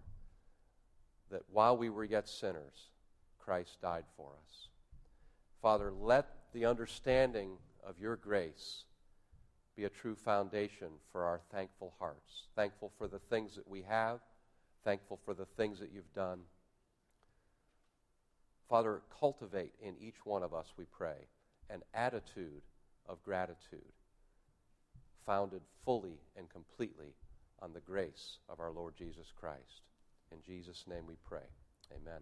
that 1.32 1.43
while 1.52 1.76
we 1.76 1.89
were 1.89 2.04
yet 2.04 2.30
sinners, 2.30 2.89
Christ 3.43 3.82
died 3.82 4.06
for 4.15 4.32
us. 4.32 4.67
Father, 5.62 5.91
let 5.91 6.27
the 6.53 6.65
understanding 6.65 7.58
of 7.88 7.99
your 7.99 8.15
grace 8.15 8.84
be 9.75 9.86
a 9.86 9.89
true 9.89 10.15
foundation 10.15 10.89
for 11.12 11.23
our 11.23 11.41
thankful 11.51 11.93
hearts. 11.99 12.47
Thankful 12.56 12.91
for 12.97 13.08
the 13.08 13.19
things 13.19 13.56
that 13.56 13.67
we 13.67 13.82
have, 13.84 14.19
thankful 14.84 15.19
for 15.25 15.34
the 15.34 15.45
things 15.58 15.79
that 15.79 15.91
you've 15.93 16.13
done. 16.13 16.39
Father, 18.69 19.01
cultivate 19.19 19.73
in 19.82 19.95
each 19.99 20.25
one 20.25 20.43
of 20.43 20.53
us, 20.53 20.67
we 20.77 20.86
pray, 20.86 21.27
an 21.69 21.82
attitude 21.93 22.62
of 23.08 23.23
gratitude 23.23 23.91
founded 25.25 25.62
fully 25.86 26.19
and 26.38 26.49
completely 26.49 27.13
on 27.62 27.73
the 27.73 27.79
grace 27.79 28.38
of 28.49 28.60
our 28.60 28.71
Lord 28.71 28.95
Jesus 28.97 29.32
Christ. 29.39 29.82
In 30.32 30.38
Jesus' 30.45 30.86
name 30.88 31.06
we 31.08 31.15
pray. 31.25 31.47
Amen. 31.91 32.21